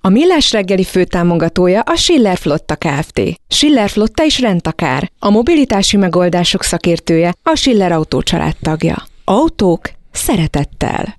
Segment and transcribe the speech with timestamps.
[0.00, 3.20] A Millás reggeli főtámogatója a Schiller Flotta Kft.
[3.48, 5.10] Schiller Flotta is rendtakár.
[5.18, 8.22] A mobilitási megoldások szakértője a Schiller Autó
[8.60, 9.02] tagja.
[9.24, 11.16] Autók szeretettel.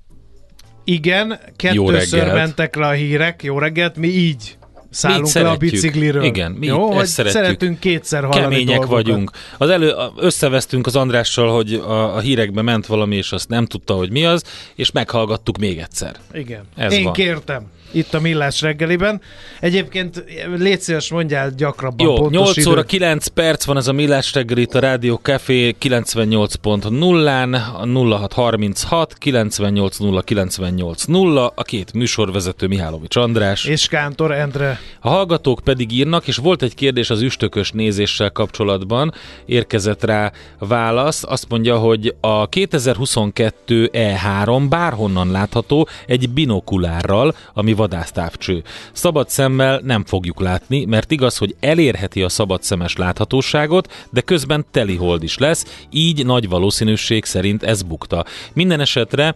[0.83, 3.43] Igen, kettőször mentek le a hírek.
[3.43, 4.57] Jó reggelt, mi így
[4.89, 6.23] szállunk le a bicikliről.
[6.23, 7.43] Igen, mi Jó, ezt szeretjük.
[7.43, 9.05] szeretünk kétszer hallani Kemények dolgokat.
[9.05, 9.31] vagyunk.
[9.57, 13.93] Az elő, összevesztünk az Andrással, hogy a, a hírekbe ment valami, és azt nem tudta,
[13.93, 14.43] hogy mi az,
[14.75, 16.15] és meghallgattuk még egyszer.
[16.33, 16.61] Igen.
[16.75, 17.13] Ez Én van.
[17.13, 19.21] kértem itt a Millás reggeliben.
[19.59, 20.23] Egyébként
[20.57, 22.85] légy szíves, mondjál gyakrabban Jó, pontos 8 óra időt.
[22.89, 30.21] 9 perc van ez a Millás reggel itt a Rádió Café 98.0-án, a 0636 980
[30.23, 33.65] 980 a két műsorvezető Mihálovics András.
[33.65, 34.78] És Kántor Endre.
[35.01, 39.13] A hallgatók pedig írnak, és volt egy kérdés az üstökös nézéssel kapcsolatban,
[39.45, 48.63] érkezett rá válasz, azt mondja, hogy a 2022 E3 bárhonnan látható egy binokulárral, ami vadásztávcső.
[48.91, 54.65] Szabad szemmel nem fogjuk látni, mert igaz, hogy elérheti a szabad szemes láthatóságot, de közben
[54.71, 58.25] telihold is lesz, így nagy valószínűség szerint ez bukta.
[58.53, 59.35] Minden esetre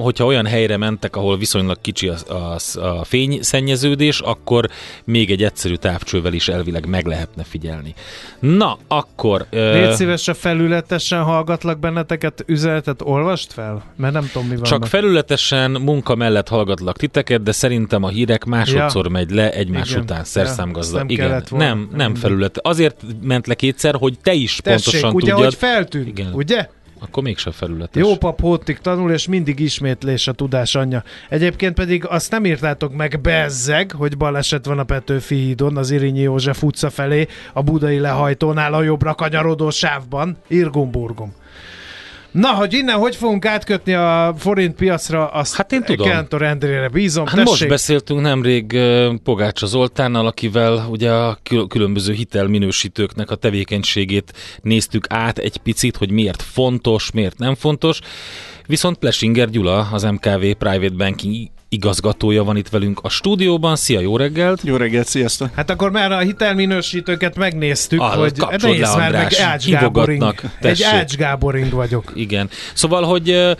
[0.00, 4.68] hogyha olyan helyre mentek, ahol viszonylag kicsi a, a, a fényszennyeződés, akkor
[5.04, 7.94] még egy egyszerű távcsővel is elvileg meg lehetne figyelni.
[8.40, 9.46] Na, akkor...
[9.50, 13.82] Légy szíves, a felületesen hallgatlak benneteket, üzenetet olvast fel?
[13.96, 14.64] Mert nem tudom, mi van.
[14.64, 19.10] csak felületesen munka mellett hallgatlak titeket, de szerintem a hírek másodszor Ja.
[19.10, 20.02] megy le egymás Igen.
[20.02, 20.98] után, Ja, szerszámgazda.
[20.98, 21.66] ezt nem Igen, volna.
[21.66, 22.58] nem, nem felület.
[22.58, 25.44] Azért ment le kétszer, hogy te is Tessék, pontosan ugye, tudjad.
[25.44, 26.32] hogy feltűnt, Igen.
[26.32, 26.68] ugye?
[27.02, 28.02] Akkor mégsem felületes.
[28.02, 31.02] Jó pap hótig tanul, és mindig ismétlés a tudás anyja.
[31.28, 36.20] Egyébként pedig azt nem írtátok meg bezzeg, hogy baleset van a Petőfi hídon, az Irinyi
[36.20, 40.36] József utca felé, a budai lehajtónál a jobbra kanyarodó sávban.
[40.48, 41.32] Irgum-burgum.
[42.32, 46.08] Na, hogy innen hogy fogunk átkötni a forint piacra, azt Hát én tudom.
[46.08, 47.26] Kántor Endrére bízom.
[47.26, 47.68] Hát most Tessék.
[47.68, 48.78] beszéltünk nemrég
[49.24, 54.32] Pogácsa Zoltánnal, akivel ugye a kül- különböző hitelminősítőknek a tevékenységét
[54.62, 57.98] néztük át egy picit, hogy miért fontos, miért nem fontos.
[58.66, 63.76] Viszont Plesinger Gyula, az MKV Private Banking igazgatója van itt velünk a stúdióban.
[63.76, 64.60] Szia, jó reggelt!
[64.64, 65.48] Jó reggelt, sziasztok!
[65.54, 70.34] Hát akkor már a hitelminősítőket megnéztük, Ah, hogy nézd le, már meg András, Ács Gáboring.
[70.60, 70.82] Egy.
[70.82, 72.12] Ács Gáboring vagyok.
[72.14, 72.48] Igen.
[72.74, 73.56] Szóval, hogy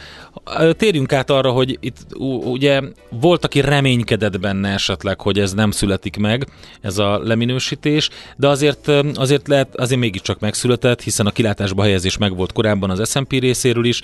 [0.77, 1.97] térjünk át arra, hogy itt
[2.45, 6.47] ugye volt, aki reménykedett benne esetleg, hogy ez nem születik meg,
[6.81, 12.37] ez a leminősítés, de azért, azért lehet, azért mégiscsak megszületett, hiszen a kilátásba helyezés meg
[12.37, 14.00] volt korábban az S&P részéről is,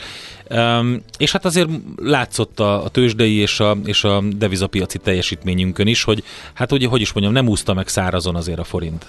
[1.18, 6.24] és hát azért látszott a, a tőzsdei és a, és a devizapiaci teljesítményünkön is, hogy
[6.54, 9.06] hát ugye, hogy is mondjam, nem úszta meg szárazon azért a forint.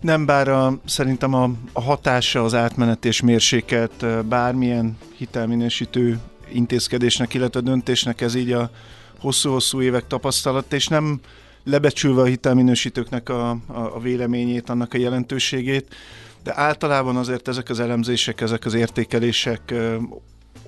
[0.00, 6.18] Nem, bár a, szerintem a, a hatása az átmenet és mérsékelt bármilyen hitelminősítő
[6.52, 8.70] intézkedésnek, illetve döntésnek ez így a
[9.18, 11.20] hosszú-hosszú évek tapasztalat, és nem
[11.64, 13.60] lebecsülve a hitelminősítőknek a, a,
[13.94, 15.94] a véleményét, annak a jelentőségét,
[16.42, 19.74] de általában azért ezek az elemzések, ezek az értékelések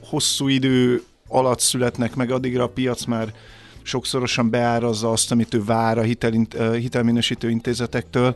[0.02, 3.32] hosszú idő alatt születnek meg, addigra a piac már
[3.82, 6.32] sokszorosan beárazza azt, amit ő vár a hitel,
[6.72, 8.34] hitelminősítő intézetektől.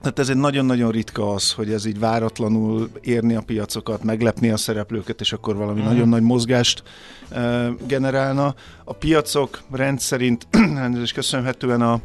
[0.00, 4.56] Tehát ez egy nagyon-nagyon ritka az, hogy ez így váratlanul érni a piacokat, meglepni a
[4.56, 5.88] szereplőket, és akkor valami Mhm.
[5.88, 6.82] nagyon nagy mozgást
[7.30, 8.54] uh, generálna.
[8.84, 10.46] A piacok rendszerint,
[11.02, 12.00] és köszönhetően a,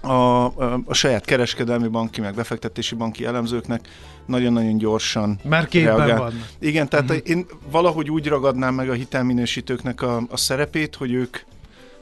[0.00, 3.88] a, a, a saját kereskedelmi banki, meg befektetési banki elemzőknek
[4.26, 6.18] nagyon-nagyon gyorsan Már képben reagál.
[6.18, 6.44] van.
[6.58, 7.28] Igen, tehát uh-huh.
[7.28, 11.38] én valahogy úgy ragadnám meg a hitelminősítőknek a, a szerepét, hogy ők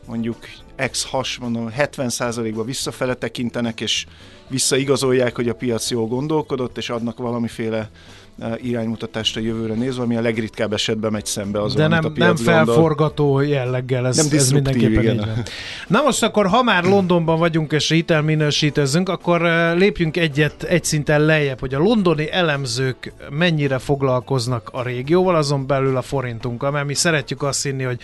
[0.07, 0.37] mondjuk
[0.77, 4.07] ex has, mondom, 70%-ba visszafele tekintenek, és
[4.49, 7.91] visszaigazolják, hogy a piac jól gondolkodott, és adnak valamiféle
[8.39, 12.09] eh, iránymutatást a jövőre nézve, ami a legritkább esetben megy szembe azzal, De nem, a
[12.15, 12.55] nem gondol.
[12.55, 15.15] felforgató jelleggel, ez, Nem ez mindenképpen igen.
[15.15, 15.43] így van.
[15.87, 21.21] Na most akkor, ha már Londonban vagyunk és hitelminősítőzünk, akkor eh, lépjünk egyet, egy szinten
[21.21, 26.95] lejjebb, hogy a londoni elemzők mennyire foglalkoznak a régióval, azon belül a forintunkkal, mert mi
[26.95, 28.01] szeretjük azt hinni, hogy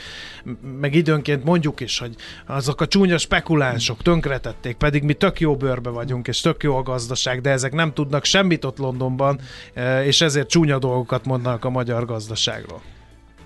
[0.81, 2.15] meg időnként mondjuk is, hogy
[2.47, 6.83] azok a csúnya spekulánsok tönkretették, pedig mi tök jó bőrbe vagyunk, és tök jó a
[6.83, 9.39] gazdaság, de ezek nem tudnak semmit ott Londonban,
[9.75, 12.81] eh, és ezért csúnya dolgokat mondanak a magyar gazdaságról.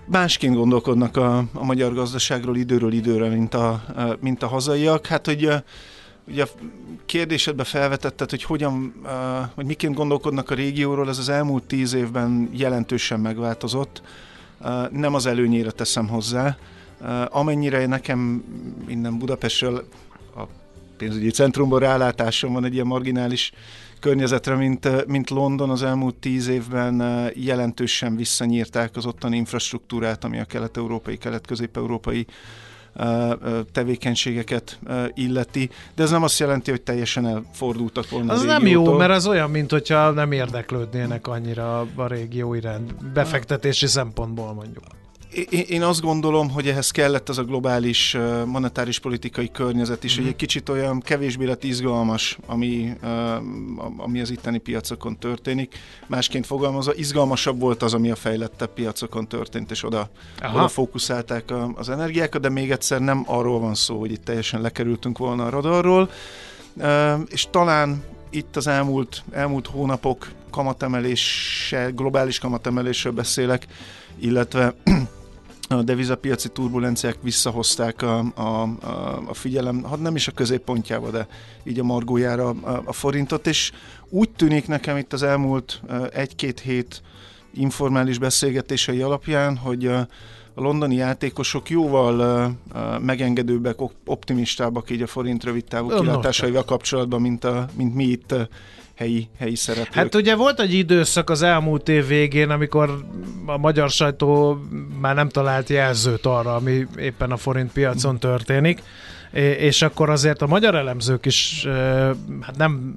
[0.07, 3.83] másként gondolkodnak a, a magyar gazdaságról időről időre, mint a,
[4.21, 5.07] mint a hazaiak.
[5.07, 5.63] Hát, hogy
[6.31, 6.49] Ugye a
[7.07, 8.95] kérdésedbe felvetetted, hogy hogyan,
[9.55, 14.03] hogy miként gondolkodnak a régióról, ez az elmúlt tíz évben jelentősen megváltozott.
[14.91, 16.57] Nem az előnyére teszem hozzá.
[17.29, 18.45] Amennyire nekem
[18.89, 19.89] innen Budapestről
[20.37, 20.43] a
[20.97, 23.53] pénzügyi centrumban rálátásom van egy ilyen marginális
[23.99, 30.45] környezetre, mint, mint London az elmúlt tíz évben jelentősen visszanyírták az ottani infrastruktúrát, ami a
[30.45, 32.27] kelet-európai, kelet-közép-európai
[33.73, 34.79] tevékenységeket
[35.15, 39.27] illeti, de ez nem azt jelenti, hogy teljesen elfordultak volna Az nem jó, mert az
[39.27, 44.85] olyan, mint hogyha nem érdeklődnének annyira a régió iránt, befektetési szempontból mondjuk.
[45.69, 50.21] Én azt gondolom, hogy ehhez kellett az a globális monetáris politikai környezet is, mm.
[50.21, 52.93] hogy egy kicsit olyan kevésbé lett izgalmas, ami,
[53.97, 55.79] ami az itteni piacokon történik.
[56.07, 60.11] Másként fogalmazva, izgalmasabb volt az, ami a fejlettebb piacokon történt, és oda,
[60.55, 65.19] oda fókuszálták az energiákat, de még egyszer nem arról van szó, hogy itt teljesen lekerültünk
[65.19, 66.11] volna a radarról.
[67.29, 73.67] És talán itt az elmúlt, elmúlt hónapok kamatemelése, globális kamatemelésről beszélek,
[74.19, 74.75] illetve
[75.69, 81.27] a devizapiaci turbulenciák visszahozták a, a, a, a figyelem, hát nem is a középpontjába, de
[81.65, 83.73] így a margójára a, a forintot, és
[84.09, 85.83] úgy tűnik nekem itt az elmúlt
[86.13, 87.03] egy-két hét
[87.55, 90.09] informális beszélgetései alapján, hogy a,
[90.59, 92.51] londoni játékosok jóval
[93.01, 98.35] megengedőbbek, optimistábbak így a forint rövid távú kilátásaival kapcsolatban, mint, a, mint mi itt
[98.99, 99.95] helyi, helyi szereplők.
[99.95, 103.05] Hát ugye volt egy időszak az elmúlt év végén, amikor
[103.47, 104.59] a magyar sajtó
[105.01, 108.83] már nem talált jelzőt arra, ami éppen a forint piacon történik,
[109.59, 111.67] és akkor azért a magyar elemzők is
[112.41, 112.95] hát nem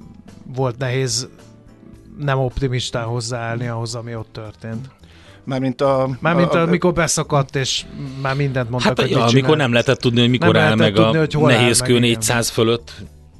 [0.54, 1.28] volt nehéz
[2.18, 4.88] nem optimistán hozzáállni ahhoz, ami ott történt.
[5.44, 7.84] Mármint, a, Mármint a, amikor beszakadt, és
[8.22, 10.92] már mindent mondtak, hát, hogy ja, amikor nem lehetett tudni, hogy mikor nem áll meg
[10.92, 12.42] tudni, a nehéz kő 400 igen.
[12.54, 12.92] fölött.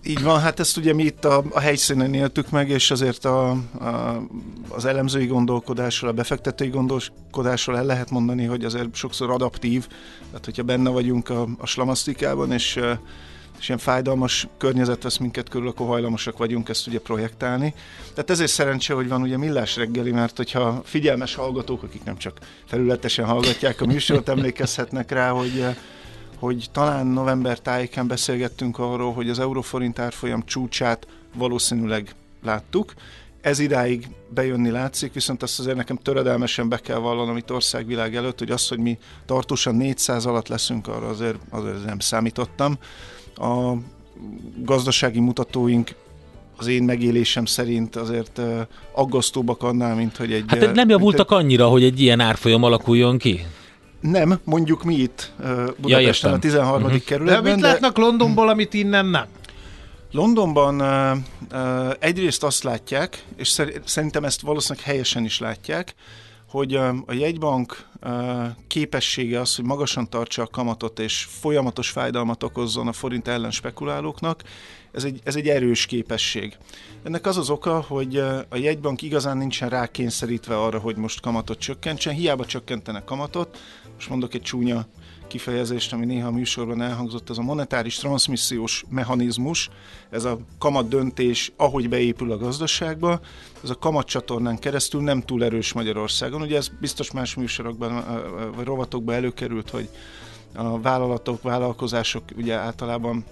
[0.04, 3.50] Így van, hát ezt ugye mi itt a, a helyszínen éltük meg, és azért a,
[3.50, 4.22] a,
[4.68, 9.86] az elemzői gondolkodásról, a befektetői gondolkodásról el lehet mondani, hogy azért sokszor adaptív,
[10.26, 12.80] tehát hogyha benne vagyunk a, a slamasztikában, és,
[13.58, 17.74] és ilyen fájdalmas környezet vesz minket körül, akkor hajlamosak vagyunk ezt ugye projektálni.
[18.14, 22.38] Tehát ezért szerencsé, hogy van ugye millás reggeli, mert hogyha figyelmes hallgatók, akik nem csak
[22.66, 25.64] felületesen hallgatják a műsort, emlékezhetnek rá, hogy
[26.42, 32.92] hogy talán november tájéken beszélgettünk arról, hogy az euróforint árfolyam csúcsát valószínűleg láttuk.
[33.40, 38.38] Ez idáig bejönni látszik, viszont azt azért nekem töredelmesen be kell vallanom itt országvilág előtt,
[38.38, 42.78] hogy az, hogy mi tartósan 400 alatt leszünk, arra azért, azért nem számítottam.
[43.34, 43.72] A
[44.56, 45.94] gazdasági mutatóink
[46.56, 48.40] az én megélésem szerint azért
[48.92, 50.44] aggasztóbbak annál, mint hogy egy...
[50.46, 53.46] Hát nem javultak annyira, hogy egy ilyen árfolyam alakuljon ki?
[54.02, 55.32] Nem, mondjuk mi itt
[55.78, 56.82] Budapesten ja, a 13.
[56.82, 57.00] Uh-huh.
[57.04, 57.42] kerületben.
[57.42, 59.26] De mit látnak Londonból, amit innen nem?
[60.12, 61.16] Londonban uh,
[61.52, 65.94] uh, egyrészt azt látják, és szerintem ezt valószínűleg helyesen is látják,
[66.48, 72.42] hogy uh, a jegybank uh, képessége az, hogy magasan tartsa a kamatot és folyamatos fájdalmat
[72.42, 74.42] okozzon a forint ellen spekulálóknak,
[74.92, 76.56] ez egy, ez egy erős képesség.
[77.02, 78.16] Ennek az az oka, hogy
[78.48, 83.58] a jegybank igazán nincsen rákényszerítve arra, hogy most kamatot csökkentsen, hiába csökkentenek kamatot,
[84.02, 84.86] most mondok egy csúnya
[85.26, 89.70] kifejezést, ami néha a műsorban elhangzott, ez a monetáris transmissziós mechanizmus,
[90.10, 93.20] ez a kamat döntés, ahogy beépül a gazdaságba,
[93.62, 96.42] ez a kamat csatornán keresztül nem túl erős Magyarországon.
[96.42, 98.04] Ugye ez biztos más műsorokban
[98.56, 99.88] vagy rovatokban előkerült, hogy
[100.54, 103.24] a vállalatok, vállalkozások ugye általában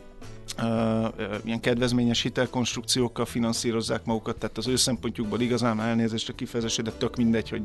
[1.45, 7.17] ilyen kedvezményes hitelkonstrukciókkal finanszírozzák magukat, tehát az ő szempontjukból igazán elnézést a kifejezésre, de tök
[7.17, 7.62] mindegy, hogy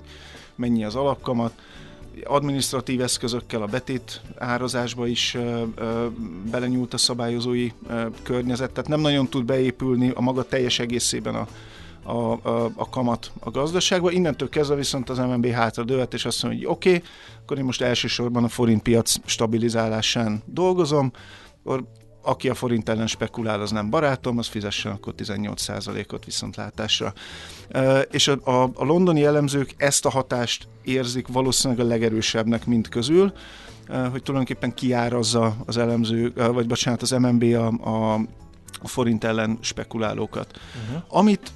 [0.56, 1.54] mennyi az alapkamat
[2.24, 5.38] administratív eszközökkel a betét árazásba is
[6.52, 7.72] belenyúlt a szabályozói
[8.24, 11.48] környezet, tehát nem nagyon tud beépülni a maga teljes egészében a,
[12.04, 14.12] a, a, a kamat a gazdaságba.
[14.12, 17.10] Innentől kezdve viszont az MNB hátra dőlt, és azt mondja, hogy oké, okay,
[17.42, 21.12] akkor én most elsősorban a forint piac stabilizálásán dolgozom,
[21.64, 21.84] akkor
[22.26, 27.14] aki a forint ellen spekulál, az nem barátom, az fizessen akkor 18%-ot viszontlátásra.
[28.12, 33.34] És a, a, a londoni elemzők ezt a hatást érzik valószínűleg a legerősebbnek mind közül,
[33.88, 38.14] hogy tulajdonképpen kiárazza az elemző, vagy bocsánat, az MNB a, a,
[38.82, 40.60] a forint ellen spekulálókat.
[40.84, 41.04] Uh-huh.
[41.08, 41.52] Amit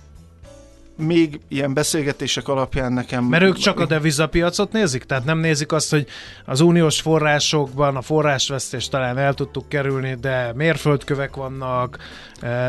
[1.00, 3.24] még ilyen beszélgetések alapján nekem...
[3.24, 5.04] Mert ők csak a devizapiacot nézik?
[5.04, 6.08] Tehát nem nézik azt, hogy
[6.46, 11.98] az uniós forrásokban a forrásvesztést talán el tudtuk kerülni, de mérföldkövek vannak,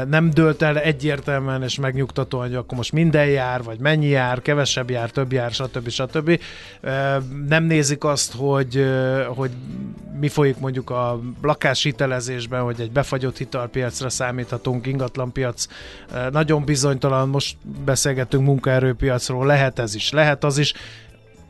[0.09, 4.91] nem dölt el egyértelműen és megnyugtatóan, hogy akkor most minden jár, vagy mennyi jár, kevesebb
[4.91, 5.89] jár, több jár, stb.
[5.89, 6.41] stb.
[7.49, 8.87] Nem nézik azt, hogy,
[9.35, 9.51] hogy
[10.21, 15.67] mi folyik mondjuk a lakáshitelezésben, hogy egy befagyott hitelpiacra számíthatunk, ingatlanpiac
[16.31, 20.75] nagyon bizonytalan, most beszélgetünk munkaerőpiacról, lehet ez is, lehet az is,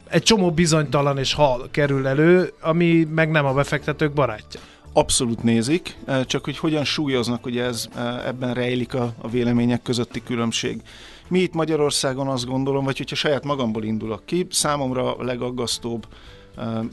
[0.08, 4.60] egy csomó bizonytalan és hal kerül elő, ami meg nem a befektetők barátja.
[4.92, 7.88] Abszolút nézik, csak hogy hogyan súlyoznak, hogy ez
[8.26, 10.82] ebben rejlik a, a vélemények közötti különbség.
[11.28, 16.06] Mi itt Magyarországon azt gondolom, vagy hogyha saját magamból indulok ki, számomra a legaggasztóbb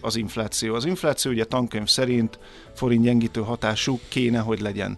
[0.02, 0.76] az infláció.
[0.76, 2.40] Az infláció ugye tankönyv szerint
[2.76, 4.98] forint gyengítő hatású kéne, hogy legyen.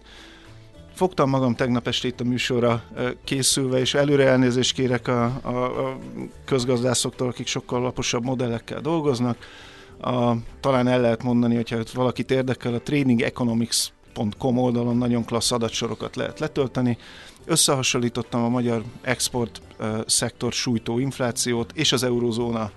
[1.00, 2.82] Fogtam magam tegnap este itt a műsorra
[3.24, 5.98] készülve, és előre elnézést kérek a, a, a
[6.44, 9.36] közgazdászoktól, akik sokkal laposabb modellekkel dolgoznak.
[10.00, 16.38] A, talán el lehet mondani, hogyha valakit érdekel, a tradingeconomics.com oldalon nagyon klassz adatsorokat lehet
[16.38, 16.98] letölteni.
[17.44, 19.62] Összehasonlítottam a magyar export
[20.06, 22.70] szektor sújtó inflációt és az eurozóna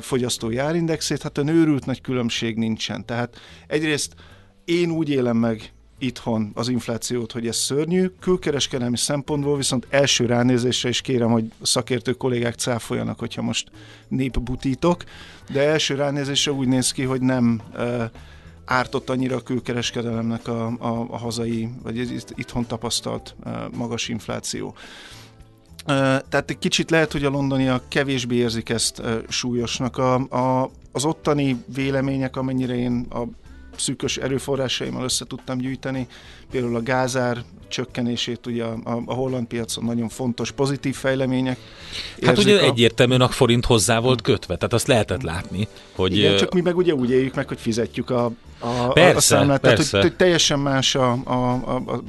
[0.00, 3.06] fogyasztói árindexét, hát a nőrült nagy különbség nincsen.
[3.06, 4.14] Tehát egyrészt
[4.64, 10.88] én úgy élem meg itthon az inflációt, hogy ez szörnyű, külkereskedelmi szempontból viszont első ránézésre
[10.88, 13.70] is kérem, hogy a szakértő kollégák cáfoljanak, hogyha most
[14.08, 15.04] népbutítok,
[15.52, 18.10] de első ránézésre úgy néz ki, hogy nem e,
[18.64, 24.74] ártott annyira a külkereskedelemnek a, a, a hazai, vagy itthon tapasztalt e, magas infláció.
[26.28, 29.96] Tehát egy kicsit lehet, hogy a londoniak kevésbé érzik ezt súlyosnak.
[29.98, 33.22] A, a, az ottani vélemények, amennyire én a
[33.80, 36.06] szűkös erőforrásaimmal össze tudtam gyűjteni,
[36.50, 41.58] például a gázár csökkenését ugye a, a, a holland piacon nagyon fontos pozitív fejlemények.
[42.22, 42.64] Hát ugye a...
[42.64, 46.16] egyértelműen a forint hozzá volt kötve, tehát azt lehetett látni, hogy...
[46.16, 49.60] Igen, csak mi meg ugye úgy éljük meg, hogy fizetjük a, a, persze, a számlát,
[49.60, 49.76] persze.
[49.76, 52.02] tehát hogy, hogy teljesen más a, a, a, a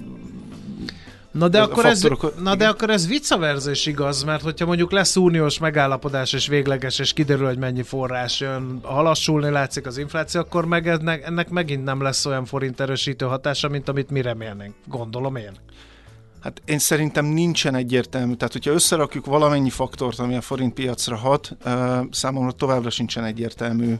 [1.31, 2.07] Na de, akkor ez,
[2.43, 7.00] na de akkor ez vice is igaz, mert hogyha mondjuk lesz uniós megállapodás és végleges,
[7.00, 11.83] és kiderül, hogy mennyi forrás jön, halassulni látszik az infláció, akkor meg ennek, ennek megint
[11.83, 14.73] nem lesz olyan forint erősítő hatása, mint amit mi remélnénk.
[14.85, 15.51] Gondolom én.
[16.41, 18.33] Hát én szerintem nincsen egyértelmű.
[18.33, 21.57] Tehát, hogyha összerakjuk valamennyi faktort, ami a forint piacra hat,
[22.11, 23.95] számomra továbbra sincsen egyértelmű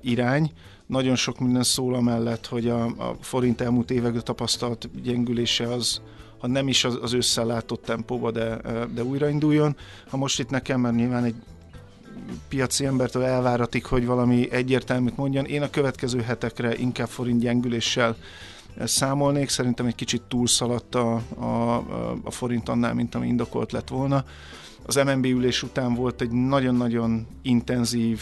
[0.00, 0.52] irány.
[0.86, 6.00] Nagyon sok minden szól amellett, hogy a, a forint elmúlt években tapasztalt gyengülése az,
[6.44, 8.60] ha nem is az, az ősszel tempóba, de,
[8.94, 9.76] de újrainduljon.
[10.08, 11.34] Ha most itt nekem, mert nyilván egy
[12.48, 18.16] piaci embertől elváratik, hogy valami egyértelműt mondjon, én a következő hetekre inkább forint gyengüléssel
[18.84, 21.76] számolnék, szerintem egy kicsit túlszaladt a, a,
[22.22, 24.24] a forint annál, mint ami indokolt lett volna.
[24.86, 28.20] Az MNB ülés után volt egy nagyon-nagyon intenzív,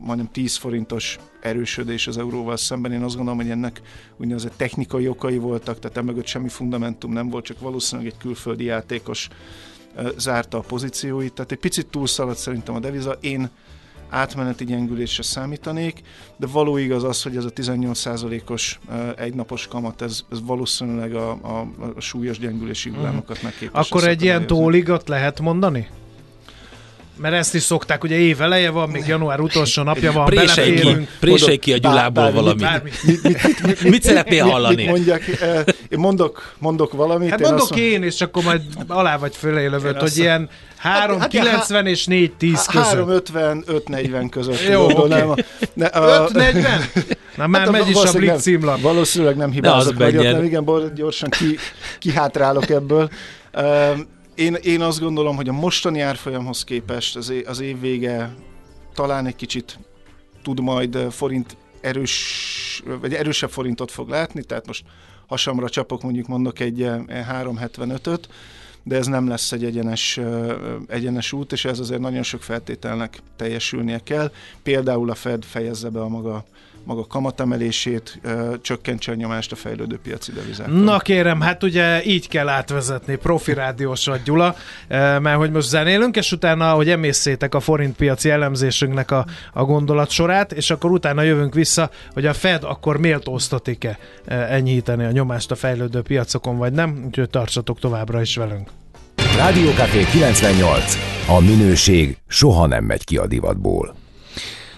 [0.00, 2.92] majdnem 10 forintos erősödés az euróval szemben.
[2.92, 3.80] Én azt gondolom, hogy ennek
[4.16, 9.28] úgynevezett technikai okai voltak, tehát emögött semmi fundamentum nem volt, csak valószínűleg egy külföldi játékos
[10.16, 11.32] zárta a pozícióit.
[11.32, 13.16] Tehát egy picit túlszaladt szerintem a deviza.
[13.20, 13.50] Én
[14.14, 16.00] átmeneti gyengülésre számítanék,
[16.36, 18.78] de való igaz az, hogy ez a 18%-os
[19.16, 23.88] egynapos kamat, ez, ez valószínűleg a, a, a súlyos gyengülési hullámokat megképes.
[23.88, 25.88] Akkor egy ilyen tóligat lehet mondani?
[27.16, 31.08] Mert ezt is szokták, ugye év eleje van, még január utolsó napja van, Présej ki,
[31.20, 32.82] présej ki a Gyulából valamit.
[32.82, 34.74] Mit, mit, mit, mit, mit szeretnél hallani?
[34.74, 35.22] Mit mondjak?
[35.88, 37.30] Én mondok, mondok valamit.
[37.30, 37.78] Hát én mondok azt...
[37.78, 42.06] én, és akkor majd alá vagy fölé lövöd, hogy ilyen 3, hát, 90 hát, és
[42.06, 42.86] 4, 10 között.
[42.86, 44.68] 3, 50, 5, 40 között.
[44.70, 44.94] Jó, oké.
[44.94, 45.44] Okay.
[45.74, 46.80] 5, 40?
[47.36, 48.80] Na már hát megy is a Blitz címlap.
[48.80, 51.56] Valószínűleg nem hibázok vagyok, nem igen, gyorsan ki,
[51.98, 53.10] kihátrálok ebből.
[54.34, 58.34] Én, én azt gondolom, hogy a mostani árfolyamhoz képest az, év, az év vége
[58.94, 59.78] talán egy kicsit
[60.42, 64.84] tud majd forint erős, vagy erősebb forintot fog látni, tehát most
[65.26, 68.28] hasamra csapok, mondjuk mondok egy 375-öt,
[68.82, 70.20] de ez nem lesz egy egyenes,
[70.86, 74.32] egyenes út, és ez azért nagyon sok feltételnek teljesülnie kell.
[74.62, 76.44] Például a Fed fejezze be a maga
[76.84, 78.20] maga kamatemelését,
[78.60, 80.74] csökkentse a nyomást a fejlődő piaci devizákon.
[80.74, 84.56] Na kérem, hát ugye így kell átvezetni, profi rádiósat Gyula,
[84.88, 90.10] mert hogy most zenélünk, és utána, hogy emészétek a forint piaci elemzésünknek a, a gondolat
[90.10, 95.54] sorát, és akkor utána jövünk vissza, hogy a Fed akkor méltóztatik-e enyhíteni a nyomást a
[95.54, 98.68] fejlődő piacokon, vagy nem, úgyhogy tartsatok továbbra is velünk.
[99.36, 99.70] Rádió
[100.10, 100.96] 98.
[101.28, 103.94] A minőség soha nem megy ki a divatból.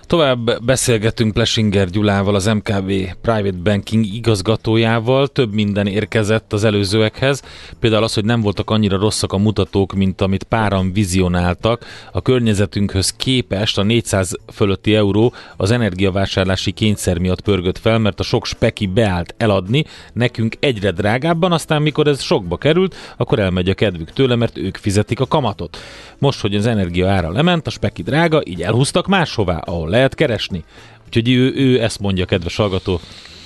[0.07, 5.27] Tovább beszélgetünk Plesinger Gyulával, az MKB Private Banking igazgatójával.
[5.27, 7.43] Több minden érkezett az előzőekhez.
[7.81, 11.85] Például az, hogy nem voltak annyira rosszak a mutatók, mint amit páran vizionáltak.
[12.13, 18.23] A környezetünkhöz képest a 400 fölötti euró az energiavásárlási kényszer miatt pörgött fel, mert a
[18.23, 23.75] sok speki beállt eladni, nekünk egyre drágábban, aztán mikor ez sokba került, akkor elmegy a
[23.75, 25.79] kedvük tőle, mert ők fizetik a kamatot.
[26.19, 30.65] Most, hogy az energia ára lement, a speki drága, így elhúztak máshová, ahol lehet keresni.
[31.07, 33.01] Úgyhogy ő, ő ezt mondja, kedves hallgató.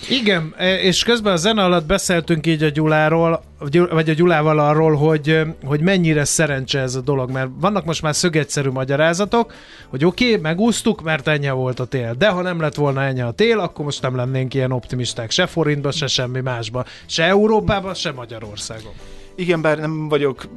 [0.08, 3.42] Igen, e, és közben a zene alatt beszéltünk így a Gyuláról,
[3.90, 8.14] vagy a Gyulával arról, hogy, hogy mennyire szerencse ez a dolog, mert vannak most már
[8.14, 9.52] szögegyszerű magyarázatok,
[9.88, 12.14] hogy oké, okay, megúsztuk, mert ennyi volt a tél.
[12.18, 15.46] De ha nem lett volna ennyi a tél, akkor most nem lennénk ilyen optimisták se
[15.46, 18.92] forintba, se semmi másba, se Európában, se Magyarországon.
[19.34, 20.48] Igen, bár nem vagyok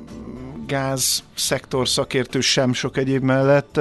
[0.68, 3.80] gáz szektor szakértő sem sok egyéb mellett,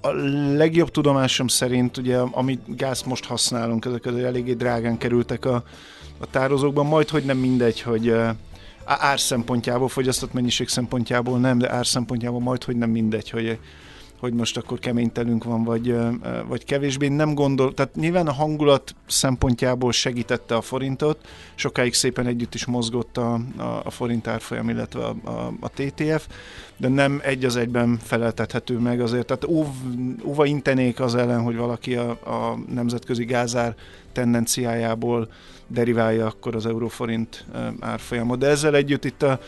[0.00, 0.08] a
[0.56, 5.62] legjobb tudomásom szerint, ugye, amit gázt most használunk, ezek az eléggé drágán kerültek a,
[6.18, 8.14] a tározókban, majd hogy nem mindegy, hogy
[8.84, 13.58] ár szempontjából, fogyasztott mennyiség szempontjából nem, de ár szempontjából majd hogy nem mindegy, hogy
[14.20, 15.94] hogy most akkor keménytelünk van, vagy,
[16.46, 17.08] vagy kevésbé.
[17.08, 23.16] Nem gondol, tehát nyilván a hangulat szempontjából segítette a forintot, sokáig szépen együtt is mozgott
[23.16, 26.26] a, a, a forint árfolyam, illetve a, a, a TTF,
[26.76, 29.26] de nem egy az egyben feleltethető meg azért.
[29.26, 29.66] Tehát óv,
[30.24, 33.74] óva intenék az ellen, hogy valaki a, a nemzetközi gázár
[34.12, 35.28] tendenciájából
[35.66, 37.44] deriválja akkor az euróforint
[37.80, 38.38] árfolyamot.
[38.38, 39.40] De ezzel együtt itt a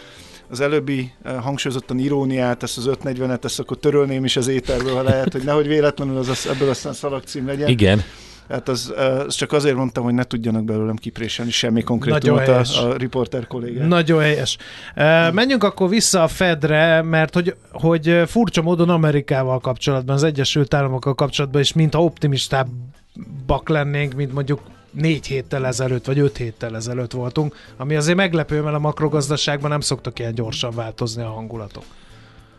[0.53, 5.03] az előbbi eh, hangsúlyozottan iróniát, ezt az 540-et, ezt akkor törölném is az éterből, ha
[5.03, 7.69] lehet, hogy nehogy véletlenül az, az ebből aztán szalagcím legyen.
[7.69, 8.03] Igen.
[8.49, 12.61] Hát az, eh, az csak azért mondtam, hogy ne tudjanak belőlem kipréselni semmi konkrétumot a,
[12.61, 13.89] a riporter kollégák.
[13.89, 14.57] Nagyon helyes.
[14.97, 20.75] Uh, menjünk akkor vissza a Fedre, mert hogy, hogy furcsa módon Amerikával kapcsolatban, az Egyesült
[20.75, 24.61] Államokkal kapcsolatban is mintha optimistábbak lennénk, mint mondjuk
[24.93, 29.81] négy héttel ezelőtt, vagy öt héttel ezelőtt voltunk, ami azért meglepő, mert a makrogazdaságban nem
[29.81, 31.85] szoktak ilyen gyorsan változni a hangulatok.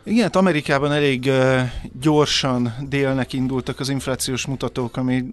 [0.05, 1.31] Igen, hát Amerikában elég
[2.01, 5.25] gyorsan délnek indultak az inflációs mutatók, ami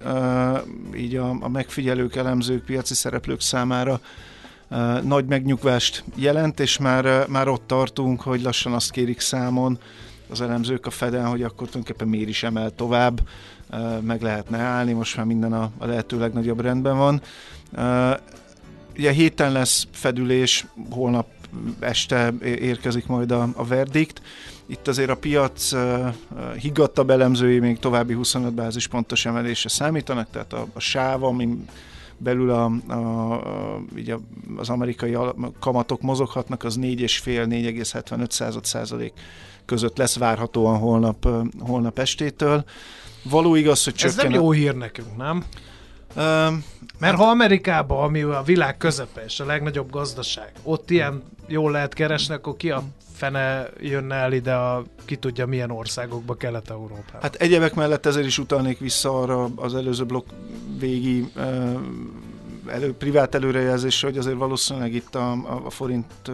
[0.96, 4.00] így a, megfigyelők, elemzők, piaci szereplők számára
[5.02, 9.78] nagy megnyugvást jelent, és már, már ott tartunk, hogy lassan azt kérik számon
[10.28, 13.20] az elemzők a Feden, hogy akkor tulajdonképpen miért is emel tovább
[14.00, 17.22] meg lehetne állni, most már minden a, a lehető legnagyobb rendben van.
[18.96, 21.26] Ugye héten lesz fedülés, holnap
[21.80, 24.22] este érkezik majd a, a verdikt.
[24.66, 26.14] Itt azért a piac uh,
[26.58, 31.64] higgadtabb elemzői még további 25 bázispontos emelésre számítanak, tehát a, a sáv, ami
[32.18, 32.92] belül a, a,
[33.32, 34.14] a, ugye
[34.56, 35.16] az amerikai
[35.60, 39.12] kamatok mozoghatnak, az 4,5-4,75 százalék
[39.64, 42.64] között lesz várhatóan holnap, holnap estétől.
[43.22, 44.18] Való igaz, hogy csökken.
[44.18, 45.44] Ez nem jó hír nekünk, nem?
[46.16, 46.64] Um,
[46.98, 51.94] Mert ha Amerikában, ami a világ közepe és a legnagyobb gazdaság, ott ilyen jól lehet
[51.94, 52.82] keresni, akkor ki a
[53.14, 57.18] fene jönne el ide a ki tudja milyen országokba, Kelet-Európába.
[57.20, 60.28] Hát egyebek mellett ezért is utalnék vissza arra az előző blokk
[60.78, 61.32] végi
[62.66, 65.32] elő, privát előrejelzésre, hogy azért valószínűleg itt a,
[65.64, 66.30] a forint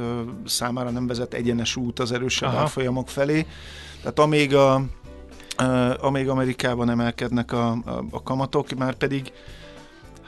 [0.46, 3.46] számára nem vezet egyenes út az erősebb árfolyamok felé.
[4.00, 4.82] Tehát amíg a,
[6.00, 9.32] amíg Amerikában emelkednek a, a, a kamatok, már pedig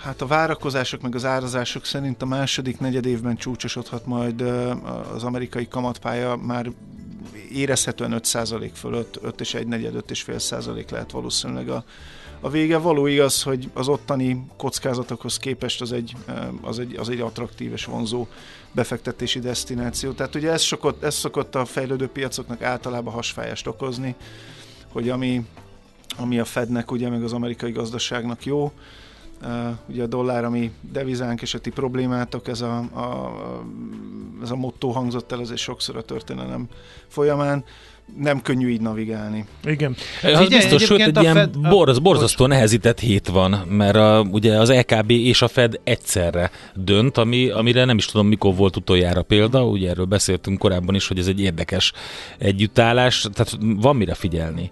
[0.03, 4.41] Hát a várakozások meg az árazások szerint a második negyed évben csúcsosodhat majd
[5.15, 6.71] az amerikai kamatpálya már
[7.53, 11.85] érezhetően 5% fölött, 5 és 1 negyed, 5 és fél százalék lehet valószínűleg a,
[12.41, 12.79] a vége.
[12.79, 16.17] Való igaz, hogy az ottani kockázatokhoz képest az egy,
[16.63, 18.27] az egy, az egy attraktív és vonzó
[18.73, 20.13] befektetési destináció.
[20.13, 24.15] Tehát ugye ez szokott, ez szokott a fejlődő piacoknak általában hasfájást okozni,
[24.93, 25.47] hogy ami,
[26.17, 28.73] ami a Fednek, ugye, meg az amerikai gazdaságnak jó,
[29.43, 33.33] Uh, ugye a dollár, ami devizánk és a ti problémátok, ez a, a,
[34.43, 36.69] ez a motto hangzott el azért sokszor a történelem
[37.09, 37.65] folyamán.
[38.17, 39.45] Nem könnyű így navigálni.
[39.65, 39.97] Igen.
[40.23, 41.59] Az Figyelj, biztos, sőt, egy ilyen Fed...
[41.59, 42.55] borz, borzasztó Bocs.
[42.55, 47.85] nehezített hét van, mert a, ugye az LKB és a Fed egyszerre dönt, ami, amire
[47.85, 51.41] nem is tudom, mikor volt utoljára példa, ugye erről beszéltünk korábban is, hogy ez egy
[51.41, 51.93] érdekes
[52.39, 54.71] együttállás, tehát van mire figyelni.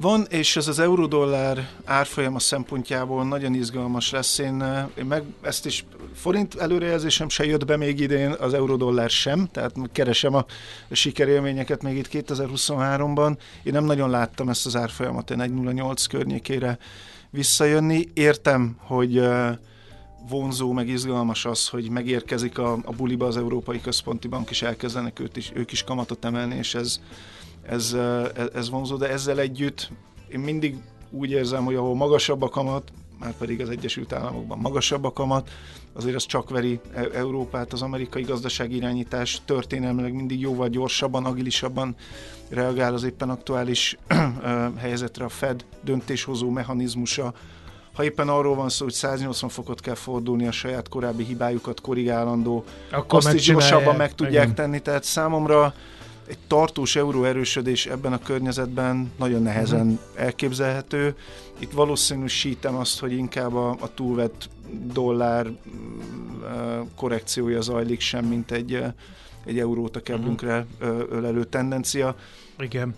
[0.00, 4.38] Van, és ez az eurodollár árfolyama szempontjából nagyon izgalmas lesz.
[4.38, 4.64] Én,
[4.98, 5.84] én meg ezt is
[6.14, 10.44] forint előrejelzésem se jött be még idén, az eurodollár sem, tehát keresem a
[10.90, 13.36] sikerélményeket még itt 2023-ban.
[13.62, 16.78] Én nem nagyon láttam ezt az árfolyamat, én 1.08 környékére
[17.30, 18.08] visszajönni.
[18.14, 19.22] Értem, hogy
[20.28, 25.20] vonzó, meg izgalmas az, hogy megérkezik a, a buliba az Európai Központi Bank, és elkezdenek
[25.20, 27.00] őt is, ők is kamatot emelni, és ez,
[27.68, 27.96] ez,
[28.54, 29.90] ez vonzó, de ezzel együtt
[30.28, 30.76] én mindig
[31.10, 35.50] úgy érzem, hogy ahol magasabb a kamat, már pedig az Egyesült Államokban magasabb a kamat,
[35.92, 41.96] azért az csak veri e- Európát, az amerikai gazdaságirányítás történelmileg mindig jóval gyorsabban, agilisabban
[42.48, 43.96] reagál az éppen aktuális
[44.76, 45.24] helyzetre.
[45.24, 47.32] A Fed döntéshozó mechanizmusa,
[47.94, 52.64] ha éppen arról van szó, hogy 180 fokot kell fordulni a saját korábbi hibájukat korrigálandó,
[52.90, 54.54] Akkor azt is gyorsabban meg tudják Igen.
[54.54, 55.74] tenni, tehát számomra
[56.28, 59.98] egy tartós euró erősödés ebben a környezetben nagyon nehezen uh-huh.
[60.14, 61.14] elképzelhető.
[61.58, 64.48] Itt valószínűsítem azt, hogy inkább a, a túlvett
[64.92, 65.52] dollár uh,
[66.96, 68.82] korrekciója zajlik sem, mint egy,
[69.44, 71.02] egy eurót a keblünkre uh-huh.
[71.10, 72.16] ölelő tendencia.
[72.58, 72.94] Igen.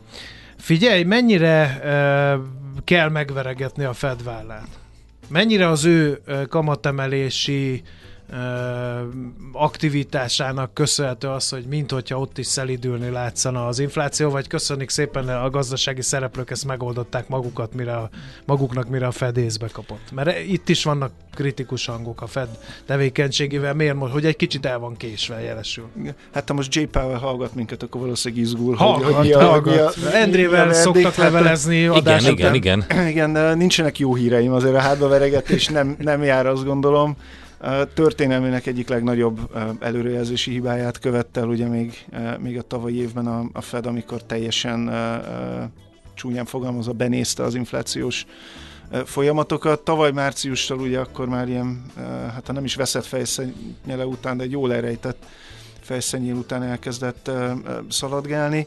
[0.57, 2.45] Figyelj, mennyire uh,
[2.85, 4.69] kell megveregetni a Fed vállát?
[5.29, 7.89] Mennyire az ő uh, kamatemelési uh,
[9.53, 15.51] aktivitásának köszönhető az, hogy minthogyha ott is szelidülni látszana az infláció, vagy köszönjük szépen a
[15.51, 18.09] gazdasági szereplők ezt megoldották magukat, mire a,
[18.45, 20.13] maguknak, mire a Fed észbe kapott.
[20.13, 22.49] Mert itt is vannak kritikus hangok a Fed
[22.87, 25.89] tevékenységével, miért most, hogy egy kicsit el van késve jelesül.
[26.33, 26.81] Hát ha most J.
[26.81, 28.75] Powell hallgat minket, akkor valószínűleg izgul.
[28.75, 29.97] Hallgat, hogy, hogy a, hallgat.
[29.97, 33.09] A, Endrével szoktak hát, levelezni igen, igen, igen, igen.
[33.09, 37.17] Igen, nincsenek jó híreim, azért a hátba veregetés nem, nem jár, azt gondolom
[37.95, 42.07] történelmének egyik legnagyobb előrejelzési hibáját követte el ugye még,
[42.39, 44.91] még a tavalyi évben a, a Fed, amikor teljesen
[46.15, 48.27] csúnyán fogalmazva benézte az inflációs
[49.05, 49.81] folyamatokat.
[49.81, 51.85] Tavaly márciustól ugye akkor már ilyen,
[52.35, 55.27] hát ha nem is veszett fejszennyele után, de egy jól elrejtett
[55.81, 57.31] fejszennyél után elkezdett
[57.89, 58.67] szaladgálni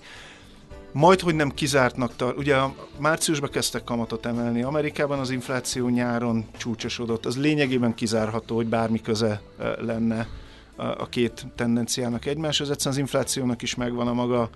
[0.94, 2.38] majd, hogy nem kizártnak tart.
[2.38, 2.56] Ugye
[3.00, 9.42] márciusban kezdtek kamatot emelni, Amerikában az infláció nyáron csúcsosodott, az lényegében kizárható, hogy bármi köze
[9.80, 10.28] lenne
[10.76, 12.70] a két tendenciának egymáshoz.
[12.70, 14.50] Egyszerűen az inflációnak is megvan a maga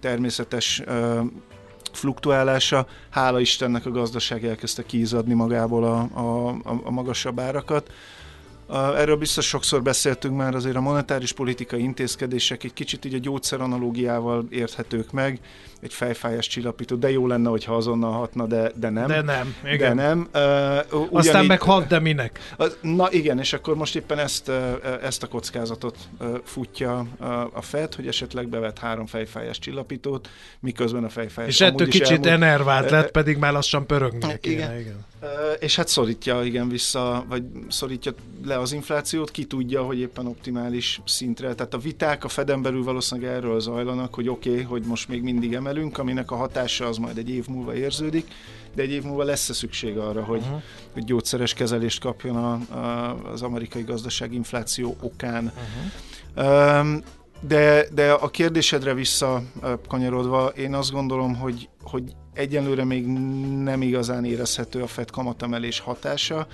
[0.00, 0.82] természetes
[1.92, 2.86] fluktuálása.
[3.10, 6.48] Hála Istennek a gazdaság elkezdte kiizadni magából a, a,
[6.84, 7.90] a magasabb árakat.
[8.72, 13.60] Erről biztos sokszor beszéltünk már, azért a monetáris politikai intézkedések egy kicsit így a gyógyszer
[13.60, 15.40] analógiával érthetők meg,
[15.80, 19.06] egy fejfájás csillapító, de jó lenne, hogyha azonnal hatna, de, de nem.
[19.06, 19.96] De nem, igen.
[19.96, 20.28] De nem.
[20.34, 22.38] Uh, ugyanígy, Aztán meg hat, de minek?
[22.80, 24.50] Na igen, és akkor most éppen ezt,
[25.02, 25.96] ezt a kockázatot
[26.44, 27.06] futja
[27.52, 30.28] a Fed, hogy esetleg bevet három fejfájás csillapítót,
[30.60, 34.78] miközben a fejfájás És ettől kicsit elmúlt, enervált lett, pedig már lassan pörögnie kéne, igen.
[34.78, 35.06] igen.
[35.58, 38.12] És hát szorítja, igen, vissza, vagy szorítja
[38.44, 41.54] le az inflációt, ki tudja, hogy éppen optimális szintre.
[41.54, 45.22] Tehát a viták a Feden belül valószínűleg erről zajlanak, hogy oké, okay, hogy most még
[45.22, 48.26] mindig emelünk, aminek a hatása az majd egy év múlva érződik,
[48.74, 50.62] de egy év múlva lesz-e szükség arra, hogy, uh-huh.
[50.92, 55.52] hogy gyógyszeres kezelést kapjon a, a, az amerikai gazdaság infláció okán.
[56.34, 56.80] Uh-huh.
[56.80, 57.02] Um,
[57.40, 59.42] de, de a kérdésedre vissza
[59.88, 63.06] kanyarodva, én azt gondolom, hogy, hogy egyenlőre még
[63.62, 66.46] nem igazán érezhető a FED kamatemelés hatása,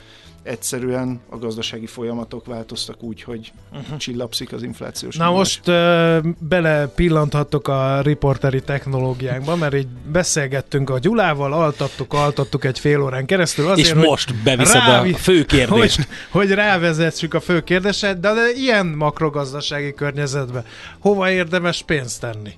[0.45, 3.97] egyszerűen a gazdasági folyamatok változtak úgy, hogy uh-huh.
[3.97, 5.39] csillapszik az inflációs Na nyomás.
[5.39, 12.79] most uh, bele pillanthattok a riporteri technológiánkba, mert így beszélgettünk a Gyulával, altattuk, altattuk egy
[12.79, 15.97] fél órán keresztül azért, És most beviszed rávi, a fő kérdést.
[15.97, 20.65] Hogy, hogy rávezessük a fő kérdéset, de, de ilyen makrogazdasági környezetben
[20.99, 22.53] hova érdemes pénzt tenni?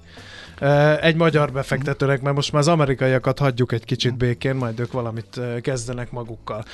[1.01, 5.41] egy magyar befektetőnek, mert most már az amerikaiakat hagyjuk egy kicsit békén, majd ők valamit
[5.61, 6.65] kezdenek magukkal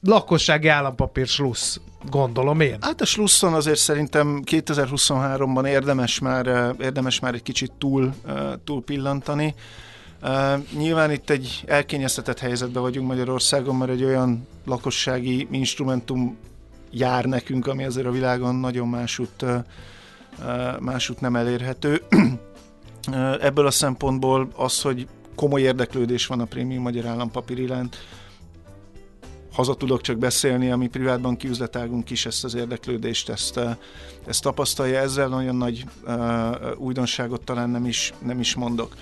[0.00, 1.80] lakossági állampapír slussz,
[2.10, 2.76] gondolom én.
[2.80, 8.14] Hát a slusszon azért szerintem 2023-ban érdemes már, érdemes már egy kicsit túl,
[8.64, 9.54] túl pillantani.
[10.22, 16.36] Uh, nyilván itt egy elkényeztetett helyzetben vagyunk Magyarországon, mert egy olyan lakossági instrumentum
[16.90, 19.58] jár nekünk, ami azért a világon nagyon másút, uh,
[20.80, 22.02] másút nem elérhető.
[23.40, 27.96] ebből a szempontból az, hogy komoly érdeklődés van a prémium magyar állampapír iránt,
[29.58, 33.76] haza tudok csak beszélni, ami privátban kiüzletágunk is ezt az érdeklődést, ezt, eh,
[34.26, 36.14] ezt tapasztalja, ezzel nagyon nagy uh,
[36.76, 38.96] újdonságot talán nem is, nem is mondok.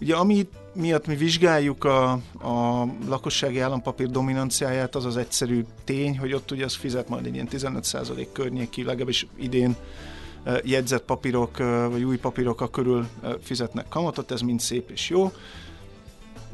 [0.00, 2.10] Ugye ami miatt mi vizsgáljuk a,
[2.42, 7.34] a lakossági állampapír dominanciáját, az az egyszerű tény, hogy ott ugye az fizet majd egy
[7.34, 9.76] ilyen 15% környéki, legalábbis idén
[10.64, 11.58] jegyzett papírok,
[11.90, 13.06] vagy új papírok a körül
[13.42, 15.32] fizetnek kamatot, ez mind szép és jó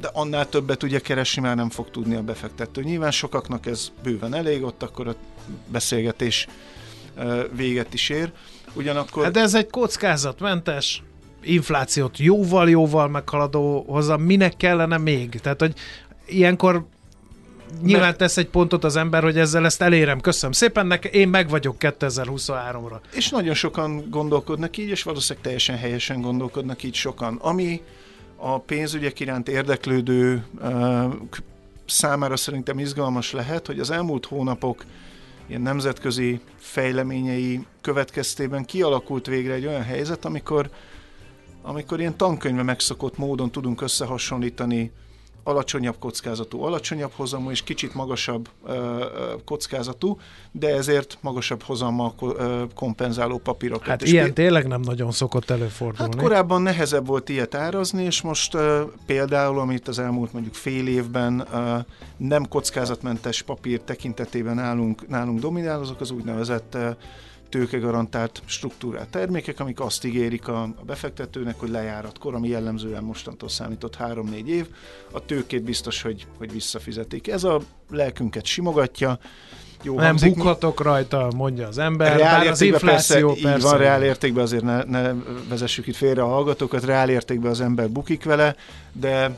[0.01, 2.83] de annál többet ugye keresni már nem fog tudni a befektető.
[2.83, 5.15] Nyilván sokaknak ez bőven elég, ott akkor a
[5.67, 6.47] beszélgetés
[7.57, 8.33] véget is ér.
[8.75, 9.25] Ugyanakkor...
[9.25, 11.03] Hát ez egy kockázatmentes
[11.43, 15.29] inflációt jóval-jóval meghaladó hozzá, minek kellene még?
[15.29, 15.75] Tehát, hogy
[16.27, 16.87] ilyenkor
[17.83, 18.19] nyilván Mert...
[18.19, 20.21] tesz egy pontot az ember, hogy ezzel ezt elérem.
[20.21, 23.01] Köszönöm szépen, nek, én meg vagyok 2023-ra.
[23.13, 27.37] És nagyon sokan gondolkodnak így, és valószínűleg teljesen helyesen gondolkodnak így sokan.
[27.41, 27.83] Ami
[28.41, 30.45] a pénzügyek iránt érdeklődő
[31.87, 34.85] számára szerintem izgalmas lehet, hogy az elmúlt hónapok
[35.47, 40.71] ilyen nemzetközi fejleményei következtében kialakult végre egy olyan helyzet, amikor,
[41.63, 44.91] amikor ilyen tankönyve megszokott módon tudunk összehasonlítani
[45.51, 48.49] alacsonyabb kockázatú, alacsonyabb hozamú és kicsit magasabb
[49.45, 50.19] kockázatú,
[50.53, 52.15] de ezért magasabb hozammal
[52.75, 53.87] kompenzáló papírokat.
[53.87, 56.13] Hát és ilyen tényleg nem nagyon szokott előfordulni.
[56.13, 58.57] Hát korábban nehezebb volt ilyet árazni, és most
[59.07, 61.47] például, amit az elmúlt mondjuk fél évben
[62.17, 66.77] nem kockázatmentes papír tekintetében nálunk, nálunk dominál, azok az úgynevezett
[67.51, 73.97] tőkegarantált struktúrát termékek, amik azt ígérik a, a befektetőnek, hogy lejáratkor, ami jellemzően mostantól számított
[74.01, 74.67] 3-4 év,
[75.13, 77.29] a tőkét biztos, hogy, hogy visszafizetik.
[77.29, 77.61] Ez a
[77.91, 79.19] lelkünket simogatja,
[79.83, 83.79] jó nem hangzik, bukhatok rajta, mondja az ember, reál az infláció persze, persze, így van,
[83.79, 85.13] reál értékben azért ne, ne
[85.49, 88.57] vezessük itt félre a hallgatókat, reál értékben az ember bukik vele,
[88.93, 89.37] de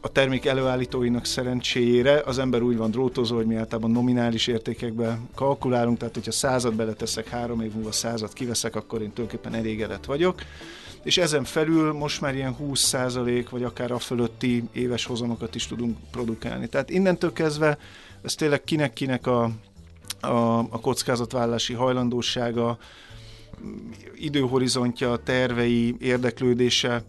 [0.00, 5.98] a termék előállítóinak szerencséjére az ember úgy van drótozó, hogy mi általában nominális értékekbe kalkulálunk,
[5.98, 10.42] tehát hogyha század beleteszek, három év múlva század kiveszek, akkor én tulajdonképpen elégedett vagyok.
[11.02, 15.96] És ezen felül most már ilyen 20% vagy akár a fölötti éves hozamokat is tudunk
[16.10, 16.68] produkálni.
[16.68, 17.78] Tehát innentől kezdve
[18.22, 19.50] ez tényleg kinek-kinek a,
[20.20, 22.78] a, a kockázatvállalási hajlandósága,
[24.14, 27.02] időhorizontja, tervei, érdeklődése,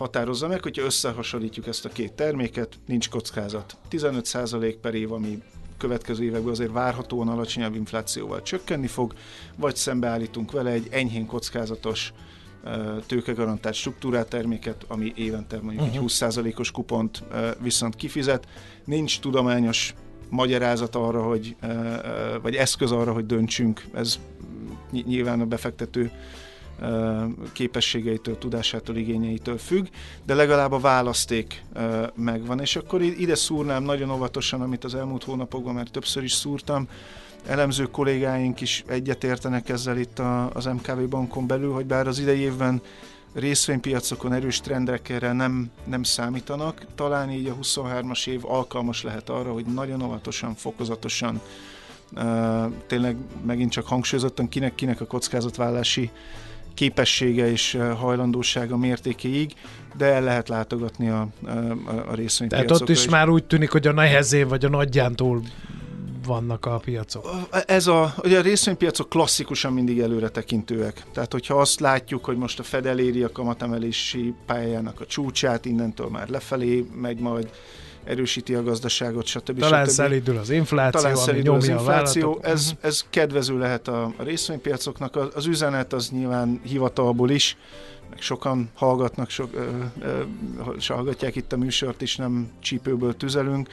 [0.00, 3.76] határozza meg, hogyha összehasonlítjuk ezt a két terméket, nincs kockázat.
[3.90, 5.42] 15% per év, ami
[5.78, 9.14] következő években azért várhatóan alacsonyabb inflációval csökkenni fog,
[9.56, 12.12] vagy szembeállítunk vele egy enyhén kockázatos
[13.06, 15.96] tőkegarantált struktúrát terméket, ami évente mondjuk uh-huh.
[15.96, 17.22] egy 20%-os kupont
[17.58, 18.48] viszont kifizet.
[18.84, 19.94] Nincs tudományos
[20.28, 21.56] magyarázat arra, hogy,
[22.42, 24.18] vagy eszköz arra, hogy döntsünk, ez
[24.90, 26.10] nyilván a befektető
[27.52, 29.86] képességeitől, tudásától, igényeitől függ,
[30.26, 31.64] de legalább a választék
[32.14, 32.60] megvan.
[32.60, 36.88] És akkor ide szúrnám nagyon óvatosan, amit az elmúlt hónapokban már többször is szúrtam,
[37.46, 40.18] elemző kollégáink is egyetértenek ezzel itt
[40.52, 42.82] az MKV bankon belül, hogy bár az idei évben
[43.34, 49.64] részvénypiacokon erős trendekre nem, nem számítanak, talán így a 23-as év alkalmas lehet arra, hogy
[49.64, 51.40] nagyon óvatosan, fokozatosan,
[52.12, 53.16] uh, tényleg
[53.46, 56.10] megint csak hangsúlyozottan kinek-kinek a kockázatvállalási
[56.74, 59.52] képessége és hajlandósága mértékéig,
[59.96, 61.48] de el lehet látogatni a, a,
[62.10, 62.48] a részvénypiacokra.
[62.48, 65.42] Tehát ott is, is már úgy tűnik, hogy a nehezén vagy a nagyján túl
[66.26, 67.30] vannak a piacok?
[67.66, 71.04] Ez a, ugye a részvénypiacok klasszikusan mindig előre tekintőek.
[71.12, 76.08] Tehát, hogyha azt látjuk, hogy most a Fed eléri a kamatemelési pályának a csúcsát, innentől
[76.08, 77.50] már lefelé megy majd,
[78.04, 79.58] erősíti a gazdaságot, stb.
[79.58, 79.94] Talán stb.
[79.94, 82.38] szelidül az infláció, Talán ami nyomja az infláció.
[82.42, 82.86] A ez, mhm.
[82.86, 85.16] ez kedvező lehet a, a részvénypiacoknak.
[85.16, 87.56] Az, az üzenet az nyilván hivatalból is,
[88.10, 89.68] meg sokan hallgatnak, sok, ö,
[90.00, 90.22] ö,
[90.86, 93.68] hallgatják itt a műsort is, nem csípőből tüzelünk.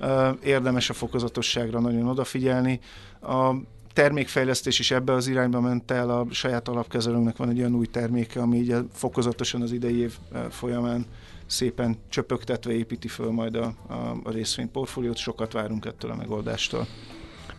[0.00, 2.80] Ö, érdemes a fokozatosságra nagyon odafigyelni.
[3.22, 3.54] A
[3.92, 8.40] termékfejlesztés is ebbe az irányba ment el, a saját alapkezelőnknek van egy olyan új terméke,
[8.40, 10.14] ami így fokozatosan az idei év
[10.50, 11.06] folyamán
[11.46, 15.16] szépen csöpögtetve építi föl majd a, a, a részvényportfóliót.
[15.16, 16.86] Sokat várunk ettől a megoldástól.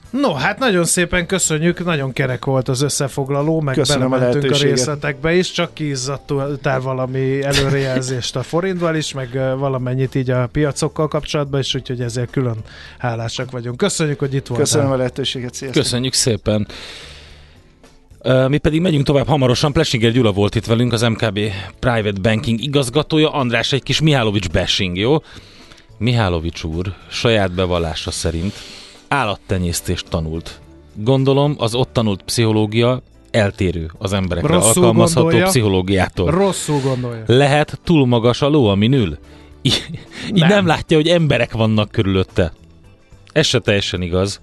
[0.10, 4.60] No, hát nagyon szépen köszönjük, nagyon kerek volt az összefoglaló, meg Köszönöm belementünk a, a
[4.60, 11.60] részletekbe is, csak kiizzadtál valami előrejelzést a forintval is, meg valamennyit így a piacokkal kapcsolatban
[11.60, 12.58] is, úgyhogy ezért külön
[12.98, 13.78] hálásak vagyunk.
[13.78, 14.66] Köszönjük, hogy itt voltál.
[14.66, 15.82] Köszönöm a lehetőséget, sziasztok.
[15.82, 16.68] Köszönjük szépen.
[18.48, 19.74] Mi pedig megyünk tovább hamarosan.
[19.74, 21.40] Plesinger Gyula volt itt velünk, az MKB
[21.80, 23.32] Private Banking igazgatója.
[23.32, 25.18] András, egy kis Mihálovics bashing, jó?
[25.98, 28.54] Mihálovics úr saját bevallása szerint
[29.08, 30.60] állattenyésztést tanult.
[30.94, 33.02] Gondolom az ott tanult pszichológia
[33.32, 35.48] eltérő az emberekre Rosszul alkalmazható gondolja.
[35.48, 36.32] pszichológiától.
[36.32, 37.24] Rosszul gondolja.
[37.26, 39.18] Lehet túl magas a ló, amin ül?
[39.62, 39.86] Így
[40.28, 40.36] nem.
[40.36, 42.54] így nem látja, hogy emberek vannak körülötte.
[43.38, 44.40] Ez se teljesen igaz.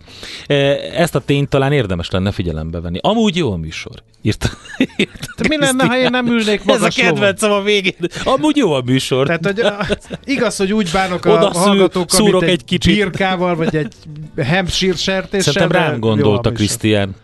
[0.47, 0.55] E,
[0.95, 2.99] ezt a tényt talán érdemes lenne figyelembe venni.
[3.03, 3.93] Amúgy jó a műsor.
[4.23, 4.49] Írta,
[4.97, 7.95] írta mi lenne, ha én nem ülnék magas Ez a kedvencem a végén.
[8.25, 9.27] Amúgy jó a műsor.
[9.27, 9.87] Tehát, hogy a,
[10.25, 12.95] igaz, hogy úgy bánok a Oda hallgatókkal, mint egy, egy kicsit.
[12.95, 13.95] birkával, vagy egy
[14.37, 15.53] Hampshire sertéssel.
[15.53, 17.15] Szerintem rám gondolta Krisztián.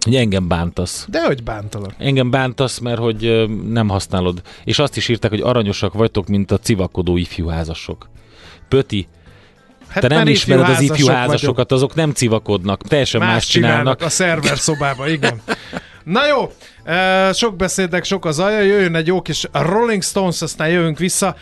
[0.00, 1.06] Hogy engem bántasz.
[1.10, 1.94] De hogy bántalak?
[1.98, 4.42] Engem bántasz, mert hogy nem használod.
[4.64, 8.08] És azt is írták, hogy aranyosak vagytok, mint a civakodó ifjúházasok.
[8.68, 9.06] Pöti,
[9.94, 11.70] Hát Te nem ismered az ifjú házasokat, vagyok.
[11.70, 13.78] azok nem civakodnak, teljesen más, más csinálnak.
[13.78, 14.02] csinálnak.
[14.02, 15.40] a szerver szobába, igen.
[16.04, 16.52] Na jó,
[17.32, 21.36] sok beszédnek sok az aja, jöjjön egy jó kis Rolling Stones, aztán jövünk vissza,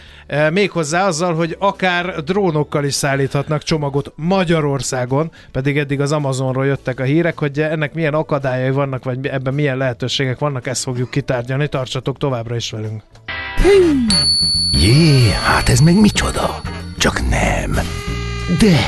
[0.50, 7.04] méghozzá azzal, hogy akár drónokkal is szállíthatnak csomagot Magyarországon, pedig eddig az Amazonról jöttek a
[7.04, 12.18] hírek, hogy ennek milyen akadályai vannak, vagy ebben milyen lehetőségek vannak, ezt fogjuk kitárgyalni, tartsatok
[12.18, 13.02] továbbra is velünk.
[13.62, 14.06] Hű.
[14.72, 16.60] Jé, hát ez meg micsoda?
[16.98, 17.78] Csak nem.
[18.48, 18.78] De,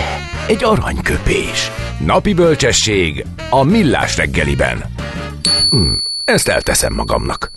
[0.46, 1.70] egy aranyköpés.
[2.04, 4.84] Napi bölcsesség a millás reggeliben.
[5.70, 5.92] Hm,
[6.24, 7.52] ezt elteszem magamnak.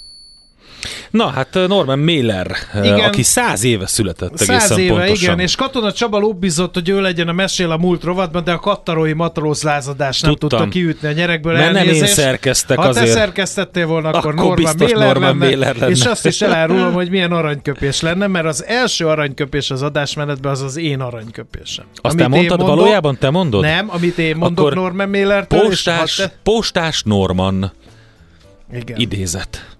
[1.10, 3.00] Na, hát Norman Mailer, igen.
[3.00, 5.16] aki száz éve született száz éve, pontosan.
[5.16, 8.60] igen, és Katona Csaba lobbizott, hogy ő legyen a mesél a múlt rovatban, de a
[8.60, 13.08] kattarói matróz lázadás nem tudta kiütni a nyerekből Mert nem én szerkeztek ha azért.
[13.08, 15.92] Ha te szerkesztettél volna, akkor, akkor Norman, Mailer, Norman lenne, Mailer lenne.
[15.92, 20.62] És azt is elárulom, hogy milyen aranyköpés lenne, mert az első aranyköpés az adásmenetben az
[20.62, 21.86] az én aranyköpésem.
[21.96, 22.58] Azt te mondtad?
[22.58, 23.62] Mondok, valójában te mondod?
[23.62, 25.60] Nem, amit én mondok akkor Norman Mailertől.
[25.60, 26.34] Postás, te...
[26.44, 27.72] postás Norman
[28.74, 29.00] igen.
[29.00, 29.77] idézet.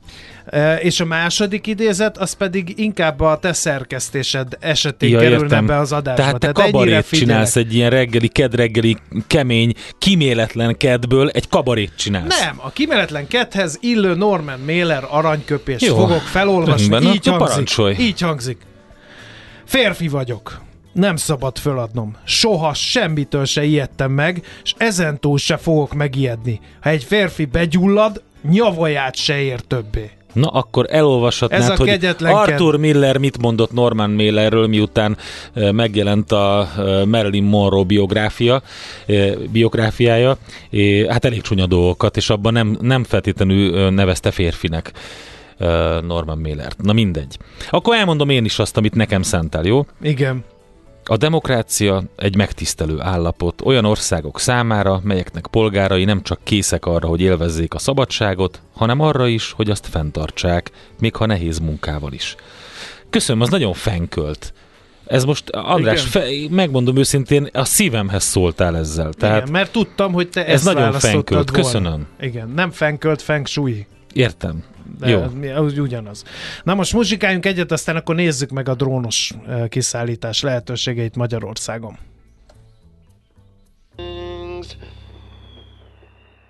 [0.82, 5.66] És a második idézet, az pedig inkább a te szerkesztésed esetén ja, kerülne értem.
[5.66, 6.22] be az adásba.
[6.22, 12.40] Tehát te Tehát kabarét csinálsz egy ilyen reggeli, kedreggeli, kemény, kiméletlen kedből egy kabarét csinálsz.
[12.40, 15.96] Nem, a kiméletlen kedhez illő Norman Mailer aranyköpést Jó.
[15.96, 16.90] fogok felolvasni.
[16.90, 17.48] Rendben, így hangzik.
[17.48, 17.96] Parancsolj.
[18.00, 18.58] Így hangzik.
[19.66, 20.62] Férfi vagyok.
[20.94, 22.16] Nem szabad föladnom.
[22.24, 26.60] Soha semmitől se ijedtem meg, és ezentúl se fogok megijedni.
[26.82, 30.12] Ha egy férfi begyullad, nyavaját se ér többé.
[30.34, 35.18] Na, akkor elolvashatnád, Ez a hogy Arthur Miller mit mondott Norman Mailerről, miután
[35.54, 36.70] megjelent a
[37.06, 38.62] Marilyn Monroe biográfia,
[39.52, 40.38] biográfiája.
[41.08, 44.92] Hát elég csúnya dolgokat, és abban nem, nem feltétlenül nevezte férfinek.
[46.08, 46.72] Norman Mailer.
[46.78, 47.38] Na mindegy.
[47.70, 49.86] Akkor elmondom én is azt, amit nekem szentel, jó?
[50.02, 50.44] Igen.
[51.10, 57.22] A demokrácia egy megtisztelő állapot olyan országok számára, melyeknek polgárai nem csak készek arra, hogy
[57.22, 62.36] élvezzék a szabadságot, hanem arra is, hogy azt fenntartsák, még ha nehéz munkával is.
[63.10, 64.54] Köszönöm, az nagyon fenkölt.
[65.06, 69.14] Ez most, András, fe, megmondom őszintén, a szívemhez szóltál ezzel.
[69.14, 71.50] Tehát Igen, mert tudtam, hogy te ez ezt nagyon fenkölt.
[71.50, 71.64] Volna.
[71.64, 72.08] Köszönöm.
[72.20, 73.88] Igen, nem fenkölt, feng shui.
[74.14, 74.64] Értem.
[75.00, 75.22] De Jó.
[75.56, 76.24] Az ugyanaz.
[76.64, 79.34] Na most muzsikáljunk egyet, aztán akkor nézzük meg a drónos
[79.70, 81.98] kiszállítás lehetőségeit Magyarországon.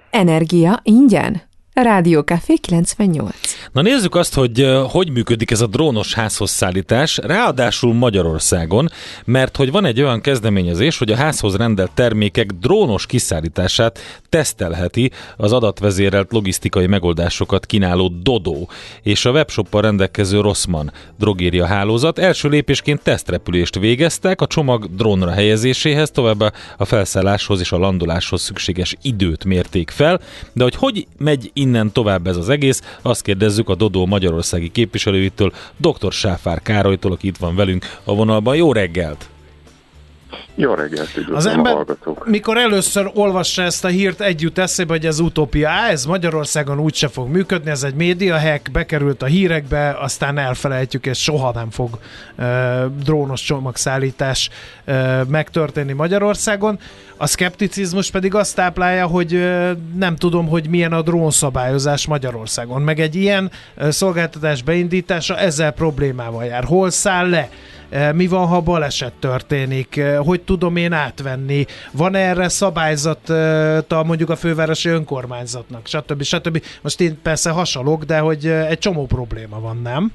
[0.09, 1.41] Energia ingyen?
[1.83, 3.35] Rádió Café 98.
[3.71, 8.89] Na nézzük azt, hogy hogy működik ez a drónos házhoz szállítás, ráadásul Magyarországon,
[9.25, 15.53] mert hogy van egy olyan kezdeményezés, hogy a házhoz rendelt termékek drónos kiszállítását tesztelheti az
[15.53, 18.65] adatvezérelt logisztikai megoldásokat kínáló Dodo
[19.03, 22.19] és a webshoppal rendelkező Rossmann drogéria hálózat.
[22.19, 28.95] Első lépésként tesztrepülést végeztek a csomag drónra helyezéséhez, továbbá a felszálláshoz és a landoláshoz szükséges
[29.01, 30.19] időt mérték fel,
[30.53, 35.53] de hogy hogy megy innen tovább ez az egész, azt kérdezzük a Dodó magyarországi képviselőitől,
[35.77, 36.11] dr.
[36.11, 38.55] Sáfár Károlytól, aki itt van velünk a vonalban.
[38.55, 39.29] Jó reggelt!
[40.59, 42.27] Jó reggelt, az ember, a hallgatók.
[42.27, 45.69] mikor először olvassa ezt a hírt, együtt eszébe, hogy ez utópia.
[45.69, 51.05] Á, ez Magyarországon úgyse fog működni, ez egy média hack, bekerült a hírekbe, aztán elfelejtjük,
[51.05, 51.99] és soha nem fog
[52.37, 52.45] uh,
[53.03, 54.49] drónos csomagszállítás
[54.87, 56.79] uh, megtörténni Magyarországon.
[57.17, 62.81] A szkepticizmus pedig azt táplálja, hogy uh, nem tudom, hogy milyen a drónszabályozás Magyarországon.
[62.81, 66.63] Meg egy ilyen uh, szolgáltatás beindítása ezzel problémával jár.
[66.63, 67.49] Hol száll le?
[68.13, 74.89] Mi van, ha baleset történik, hogy tudom én átvenni, van erre szabályzata mondjuk a fővárosi
[74.89, 76.21] önkormányzatnak, stb.
[76.23, 76.63] stb.
[76.81, 80.11] Most én persze hasalok, de hogy egy csomó probléma van, nem?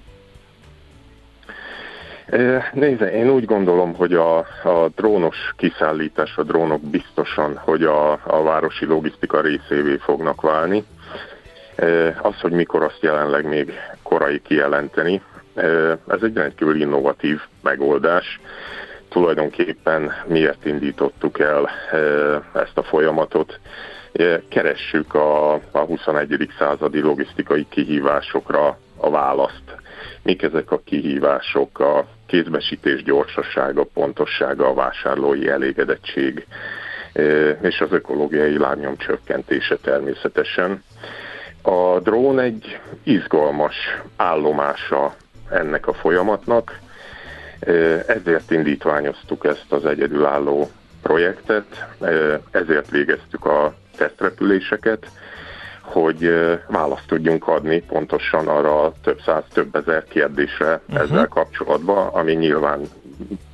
[2.72, 8.42] Nézze, én úgy gondolom, hogy a, a drónos kiszállítás, a drónok biztosan, hogy a, a
[8.42, 10.84] városi logisztika részévé fognak válni.
[12.22, 15.22] Az, hogy mikor azt jelenleg még korai kijelenteni,
[16.08, 18.40] ez egy rendkívül innovatív megoldás.
[19.12, 21.70] Tulajdonképpen miért indítottuk el
[22.54, 23.60] ezt a folyamatot?
[24.48, 26.48] Keressük a, a 21.
[26.58, 29.76] századi logisztikai kihívásokra a választ.
[30.22, 31.80] Mik ezek a kihívások?
[31.80, 36.46] A kézbesítés gyorsasága, pontossága, a vásárlói elégedettség
[37.60, 40.82] és az ökológiai lábnyom csökkentése természetesen.
[41.62, 43.76] A drón egy izgalmas
[44.16, 45.14] állomása
[45.50, 46.78] ennek a folyamatnak.
[48.06, 50.70] Ezért indítványoztuk ezt az egyedülálló
[51.02, 51.86] projektet,
[52.50, 55.06] ezért végeztük a tesztrepüléseket,
[55.80, 56.30] hogy
[56.68, 61.02] választ tudjunk adni pontosan arra a több száz, több ezer kérdésre uh-huh.
[61.02, 62.80] ezzel kapcsolatban, ami nyilván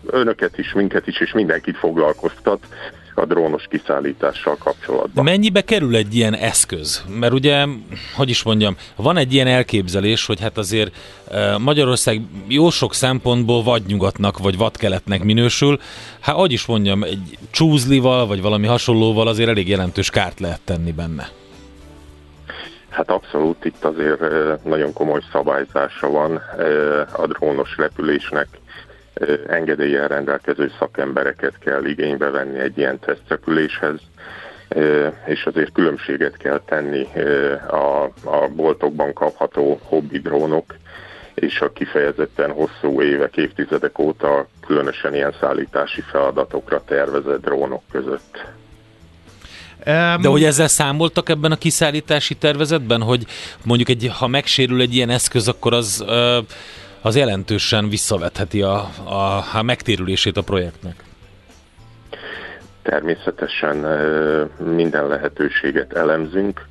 [0.06, 2.66] önöket is, minket is, és mindenkit foglalkoztat,
[3.18, 5.24] a drónos kiszállítással kapcsolatban.
[5.24, 7.04] Mennyibe kerül egy ilyen eszköz?
[7.18, 7.66] Mert ugye,
[8.16, 10.94] hogy is mondjam, van egy ilyen elképzelés, hogy hát azért
[11.30, 15.78] e, Magyarország jó sok szempontból vagy nyugatnak, vagy vadkeletnek minősül.
[16.20, 20.92] Hát, hogy is mondjam, egy csúzlival, vagy valami hasonlóval azért elég jelentős kárt lehet tenni
[20.92, 21.28] benne.
[22.88, 24.20] Hát abszolút itt azért
[24.64, 26.42] nagyon komoly szabályzása van
[27.12, 28.48] a drónos repülésnek.
[29.48, 34.00] Engedélyen rendelkező szakembereket kell igénybe venni egy ilyen tesztrepüléshez,
[35.26, 37.06] és azért különbséget kell tenni
[37.68, 40.74] a, a boltokban kapható hobbi drónok
[41.34, 48.44] és a kifejezetten hosszú évek, évtizedek óta különösen ilyen szállítási feladatokra tervezett drónok között.
[50.20, 53.26] De hogy ezzel számoltak ebben a kiszállítási tervezetben, hogy
[53.64, 56.04] mondjuk egy, ha megsérül egy ilyen eszköz, akkor az,
[57.02, 61.02] az jelentősen visszavetheti a, a, a megtérülését a projektnek?
[62.82, 63.76] Természetesen
[64.58, 66.66] minden lehetőséget elemzünk.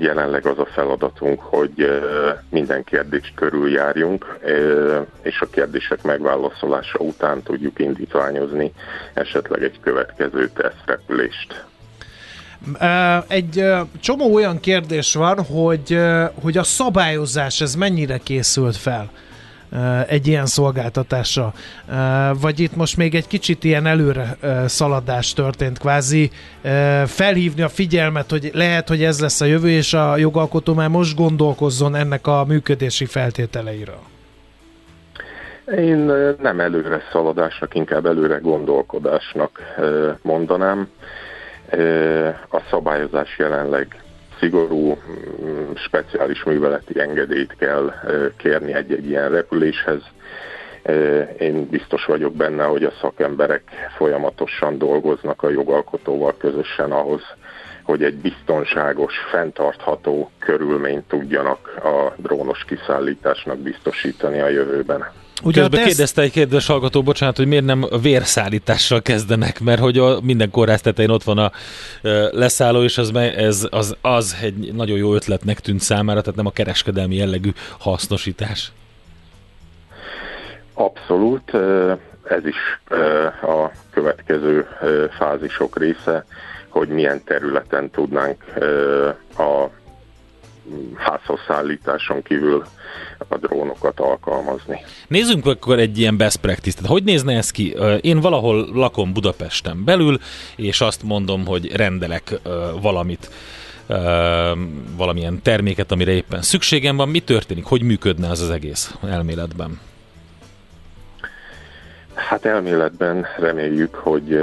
[0.00, 2.02] Jelenleg az a feladatunk, hogy
[2.50, 4.38] minden kérdést körüljárjunk,
[5.22, 8.72] és a kérdések megválaszolása után tudjuk indítványozni
[9.14, 11.64] esetleg egy következő tesztrepülést.
[13.26, 13.64] Egy
[14.00, 15.98] csomó olyan kérdés van, hogy,
[16.42, 19.10] hogy a szabályozás ez mennyire készült fel
[20.06, 21.52] egy ilyen szolgáltatásra.
[22.40, 24.36] Vagy itt most még egy kicsit ilyen előre
[24.66, 26.30] szaladás történt, kvázi
[27.04, 31.16] felhívni a figyelmet, hogy lehet, hogy ez lesz a jövő, és a jogalkotó már most
[31.16, 34.00] gondolkozzon ennek a működési feltételeiről.
[35.76, 35.98] Én
[36.40, 39.58] nem előre szaladásnak, inkább előre gondolkodásnak
[40.22, 40.88] mondanám.
[42.48, 44.02] A szabályozás jelenleg
[44.38, 44.98] szigorú,
[45.42, 47.92] mm, speciális műveleti engedélyt kell
[48.36, 50.02] kérni egy-egy ilyen repüléshez.
[51.38, 53.62] Én biztos vagyok benne, hogy a szakemberek
[53.96, 57.22] folyamatosan dolgoznak a jogalkotóval közösen ahhoz,
[57.82, 65.04] hogy egy biztonságos, fenntartható körülményt tudjanak a drónos kiszállításnak biztosítani a jövőben.
[65.42, 65.86] Ugye Közben teszt...
[65.86, 70.80] kérdezte egy kérdés hallgató, bocsánat, hogy miért nem vérszállítással kezdenek, mert hogy a, minden kórház
[70.80, 71.52] tetején ott van a
[72.30, 76.50] leszálló, és az, ez, az, az egy nagyon jó ötletnek tűnt számára, tehát nem a
[76.50, 78.72] kereskedelmi jellegű hasznosítás.
[80.74, 81.54] Abszolút,
[82.24, 82.56] ez is
[83.42, 84.66] a következő
[85.18, 86.24] fázisok része,
[86.68, 88.44] hogy milyen területen tudnánk
[89.38, 89.68] a
[90.94, 92.64] házhoz szállításon kívül
[93.28, 94.80] a drónokat alkalmazni.
[95.08, 97.76] Nézzünk akkor egy ilyen best practice Tehát hogy nézne ez ki?
[98.00, 100.18] Én valahol lakom Budapesten belül,
[100.56, 102.40] és azt mondom, hogy rendelek
[102.80, 103.30] valamit
[104.96, 107.08] valamilyen terméket, amire éppen szükségem van.
[107.08, 107.64] Mi történik?
[107.64, 109.80] Hogy működne az az egész elméletben?
[112.14, 114.40] Hát elméletben reméljük, hogy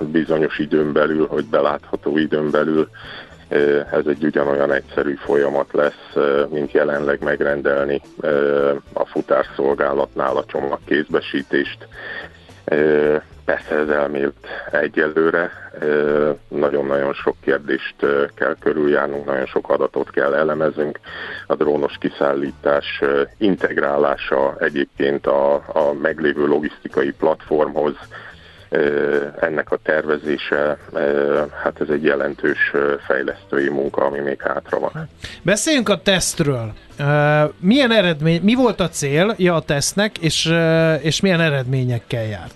[0.00, 2.88] bizonyos időn belül, hogy belátható időn belül
[3.92, 6.14] ez egy ugyanolyan egyszerű folyamat lesz,
[6.50, 8.00] mint jelenleg megrendelni
[8.92, 11.86] a futárszolgálatnál a csomagkézbesítést.
[13.44, 15.50] Persze ez elmélt egyelőre,
[16.48, 17.94] nagyon-nagyon sok kérdést
[18.34, 21.00] kell körüljárnunk, nagyon sok adatot kell elemezünk.
[21.46, 23.02] A drónos kiszállítás
[23.38, 27.94] integrálása egyébként a, a meglévő logisztikai platformhoz,
[29.40, 30.78] ennek a tervezése,
[31.62, 32.72] hát ez egy jelentős
[33.06, 35.08] fejlesztői munka, ami még hátra van.
[35.42, 36.72] Beszéljünk a tesztről.
[37.58, 40.54] Milyen eredmény, mi volt a célja a tesztnek, és,
[41.00, 42.54] és milyen eredményekkel járt?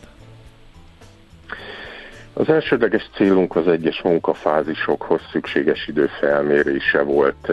[2.39, 7.51] Az elsődleges célunk az egyes munkafázisokhoz szükséges idő felmérése volt.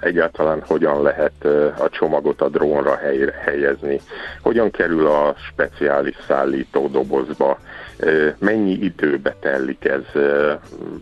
[0.00, 1.44] Egyáltalán hogyan lehet
[1.78, 2.98] a csomagot a drónra
[3.44, 4.00] helyezni,
[4.40, 7.58] hogyan kerül a speciális szállító dobozba,
[8.38, 10.22] mennyi időbe telik ez,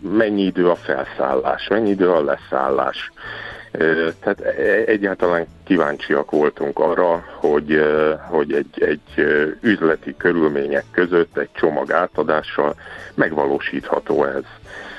[0.01, 3.11] mennyi idő a felszállás, mennyi idő a leszállás.
[4.19, 7.85] Tehát e, egyáltalán kíváncsiak voltunk arra, hogy,
[8.29, 9.25] hogy egy, egy
[9.61, 12.75] üzleti körülmények között egy csomag átadással
[13.13, 14.43] megvalósítható ez.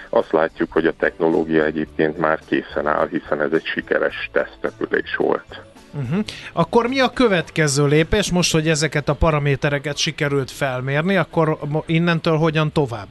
[0.09, 5.71] Azt látjuk, hogy a technológia egyébként már készen áll, hiszen ez egy sikeres tesztrepülés volt.
[5.95, 6.24] Uh-huh.
[6.53, 8.30] Akkor mi a következő lépés?
[8.32, 13.07] Most, hogy ezeket a paramétereket sikerült felmérni, akkor innentől hogyan tovább?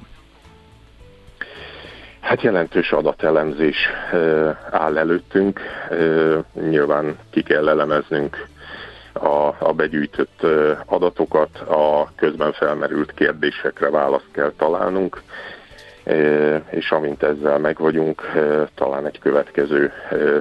[2.20, 3.76] Hát jelentős adatelemzés
[4.72, 5.60] áll előttünk.
[6.54, 8.48] Nyilván ki kell elemeznünk
[9.14, 10.42] a, a begyűjtött
[10.86, 15.22] adatokat, a közben felmerült kérdésekre választ kell találnunk,
[16.70, 18.22] és amint ezzel meg vagyunk,
[18.76, 19.91] talán egy következő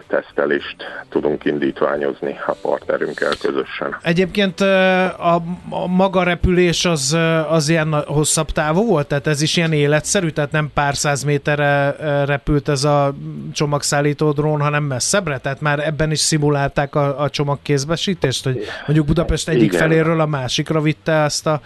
[0.08, 0.76] tesztelést
[1.08, 3.96] tudunk indítványozni a partnerünkkel közösen.
[4.02, 5.34] Egyébként a,
[5.70, 7.16] a maga repülés az,
[7.48, 9.06] az ilyen hosszabb távú volt?
[9.06, 10.28] Tehát ez is ilyen életszerű?
[10.28, 13.14] Tehát nem pár száz méterre repült ez a
[13.52, 15.38] csomagszállító drón, hanem messzebbre?
[15.38, 18.44] Tehát már ebben is szimulálták a, a csomagkézbesítést?
[18.44, 19.80] Hogy mondjuk Budapest egyik Igen.
[19.80, 21.60] feléről a másikra vitte ezt a,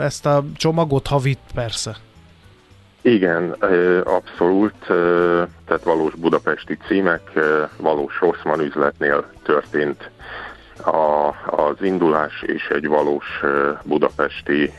[0.00, 1.96] ezt a csomagot, ha vitt persze.
[3.02, 3.50] Igen,
[4.04, 4.74] abszolút,
[5.66, 7.22] tehát valós budapesti címek,
[7.76, 10.10] valós Rosszman üzletnél történt
[10.84, 13.40] a, az indulás és egy valós
[13.84, 14.72] budapesti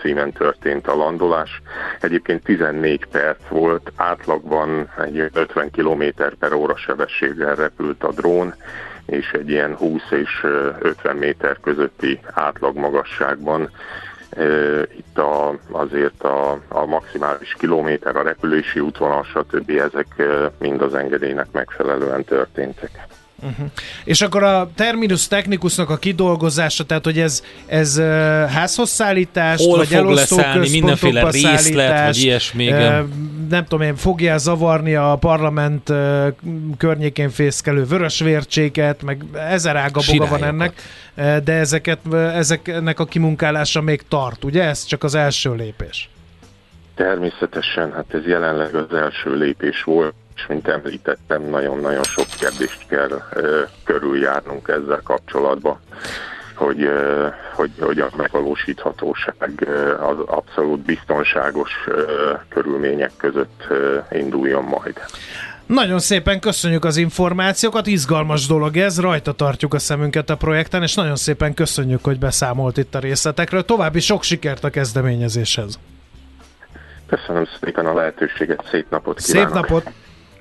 [0.00, 1.62] címen történt a landolás.
[2.00, 6.02] Egyébként 14 perc volt, átlagban egy 50 km
[6.38, 8.54] per óra sebességgel repült a drón,
[9.06, 10.46] és egy ilyen 20 és
[10.78, 13.70] 50 méter közötti átlagmagasságban
[14.98, 19.70] itt a, azért a, a maximális kilométer, a repülési útvonal, stb.
[19.70, 20.22] ezek
[20.58, 23.06] mind az engedélynek megfelelően történtek.
[23.42, 23.66] Uh-huh.
[24.04, 28.04] És akkor a terminus technicusnak a kidolgozása, tehát hogy ez, ez uh,
[28.50, 32.72] házhoz szállítást, Hol vagy fog leszállni, mindenféle részlet, vagy ilyesmi.
[32.72, 32.98] Uh,
[33.48, 35.92] nem tudom én, fogja zavarni a parlament
[36.78, 40.72] környékén fészkelő vörösvércséket, meg ezer ága boga van ennek,
[41.44, 44.64] de ezeket, ezeknek a kimunkálása még tart, ugye?
[44.64, 46.10] Ez csak az első lépés.
[46.94, 53.22] Természetesen, hát ez jelenleg az első lépés volt és mint említettem, nagyon-nagyon sok kérdést kell
[53.32, 55.80] ö, körüljárnunk ezzel kapcsolatban,
[56.58, 56.88] hogy,
[57.54, 59.68] hogy, hogy a megvalósíthatóság
[60.00, 61.70] az abszolút biztonságos
[62.48, 63.62] körülmények között
[64.10, 65.00] induljon majd.
[65.66, 70.94] Nagyon szépen köszönjük az információkat, izgalmas dolog ez, rajta tartjuk a szemünket a projekten, és
[70.94, 73.64] nagyon szépen köszönjük, hogy beszámolt itt a részletekről.
[73.64, 75.78] További sok sikert a kezdeményezéshez!
[77.06, 79.48] Köszönöm szépen a lehetőséget, szép napot kívánok!
[79.48, 79.92] Szép napot!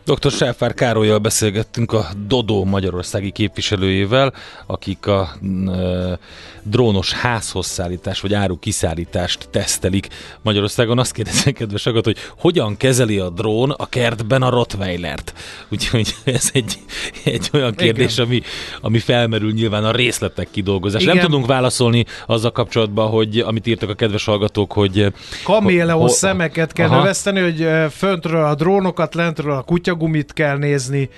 [0.08, 0.32] Dr.
[0.32, 4.34] Sáfár Károlyjal beszélgettünk a Dodó magyarországi képviselőjével,
[4.66, 5.30] akik a
[5.68, 6.20] e,
[6.64, 10.08] drónos házhoz szállítás vagy áru kiszállítást tesztelik
[10.42, 11.00] Magyarországon.
[11.00, 15.34] Azt kérdezem, kedves agat, hogy hogyan kezeli a drón a kertben a Rottweilert?
[15.70, 16.80] Úgyhogy ez egy,
[17.24, 18.42] egy olyan kérdés, ami,
[18.82, 21.04] ami felmerül nyilván a részletek kidolgozás.
[21.04, 25.14] Nem tudunk válaszolni azzal kapcsolatban, hogy amit írtak a kedves hallgatók, hogy...
[25.44, 31.10] Kaméleon szemeket kell növeszteni, hogy föntről a drónokat, lentről a kutya gumit kell nézni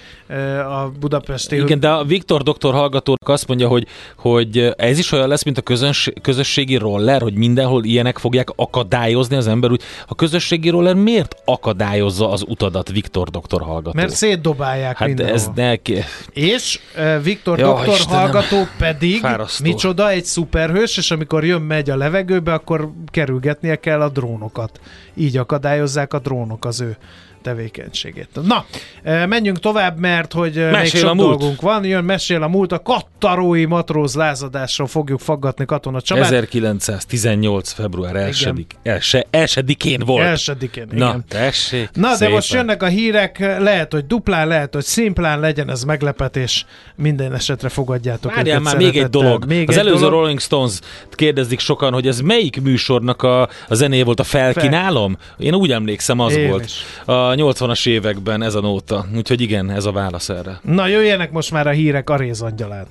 [0.69, 1.55] a budapesti...
[1.55, 5.57] Igen, de a Viktor doktor hallgatónak azt mondja, hogy, hogy ez is olyan lesz, mint
[5.57, 10.95] a közöns, közösségi roller, hogy mindenhol ilyenek fogják akadályozni az ember, úgy a közösségi roller
[10.95, 13.91] miért akadályozza az utadat, Viktor doktor hallgató?
[13.95, 15.35] Mert szétdobálják hát mindenhol.
[15.35, 16.03] ez neki...
[16.33, 18.19] És uh, Viktor ja, doktor Istenem.
[18.19, 19.65] hallgató pedig, Fárasztó.
[19.65, 24.79] micsoda, egy szuperhős, és amikor jön, megy a levegőbe, akkor kerülgetnie kell a drónokat.
[25.15, 26.97] Így akadályozzák a drónok az ő
[27.41, 28.29] tevékenységét.
[28.43, 28.65] Na,
[29.03, 31.27] e, menjünk tovább, mert hogy e, mesél még sok a múlt.
[31.27, 31.85] dolgunk van.
[31.85, 32.71] Jön, mesél a múlt.
[32.71, 36.25] A kattarói matróz lázadásról fogjuk faggatni Katona Csabát.
[36.25, 37.71] 1918.
[37.71, 40.25] február 1 első, elsődikén volt.
[40.25, 40.97] Elsődikén, igen.
[40.97, 41.89] Na, tessék.
[41.93, 42.27] Na, szépen.
[42.27, 46.65] de most jönnek a hírek, lehet, hogy duplán, lehet, hogy szimplán legyen ez meglepetés.
[46.95, 49.45] Minden esetre fogadjátok Várjál már még egy dolog.
[49.45, 50.19] Még az egy előző dolog.
[50.19, 50.79] Rolling Stones
[51.11, 55.17] kérdezik sokan, hogy ez melyik műsornak a, a zené volt a felkínálom?
[55.37, 56.65] Én úgy emlékszem, az Én volt.
[56.65, 56.81] Is.
[57.05, 59.05] A 80-as években ez a nóta.
[59.15, 60.59] Úgyhogy igen, ez a válasz erre.
[60.63, 62.85] Na jöjjenek most már a hírek a rézangyalán.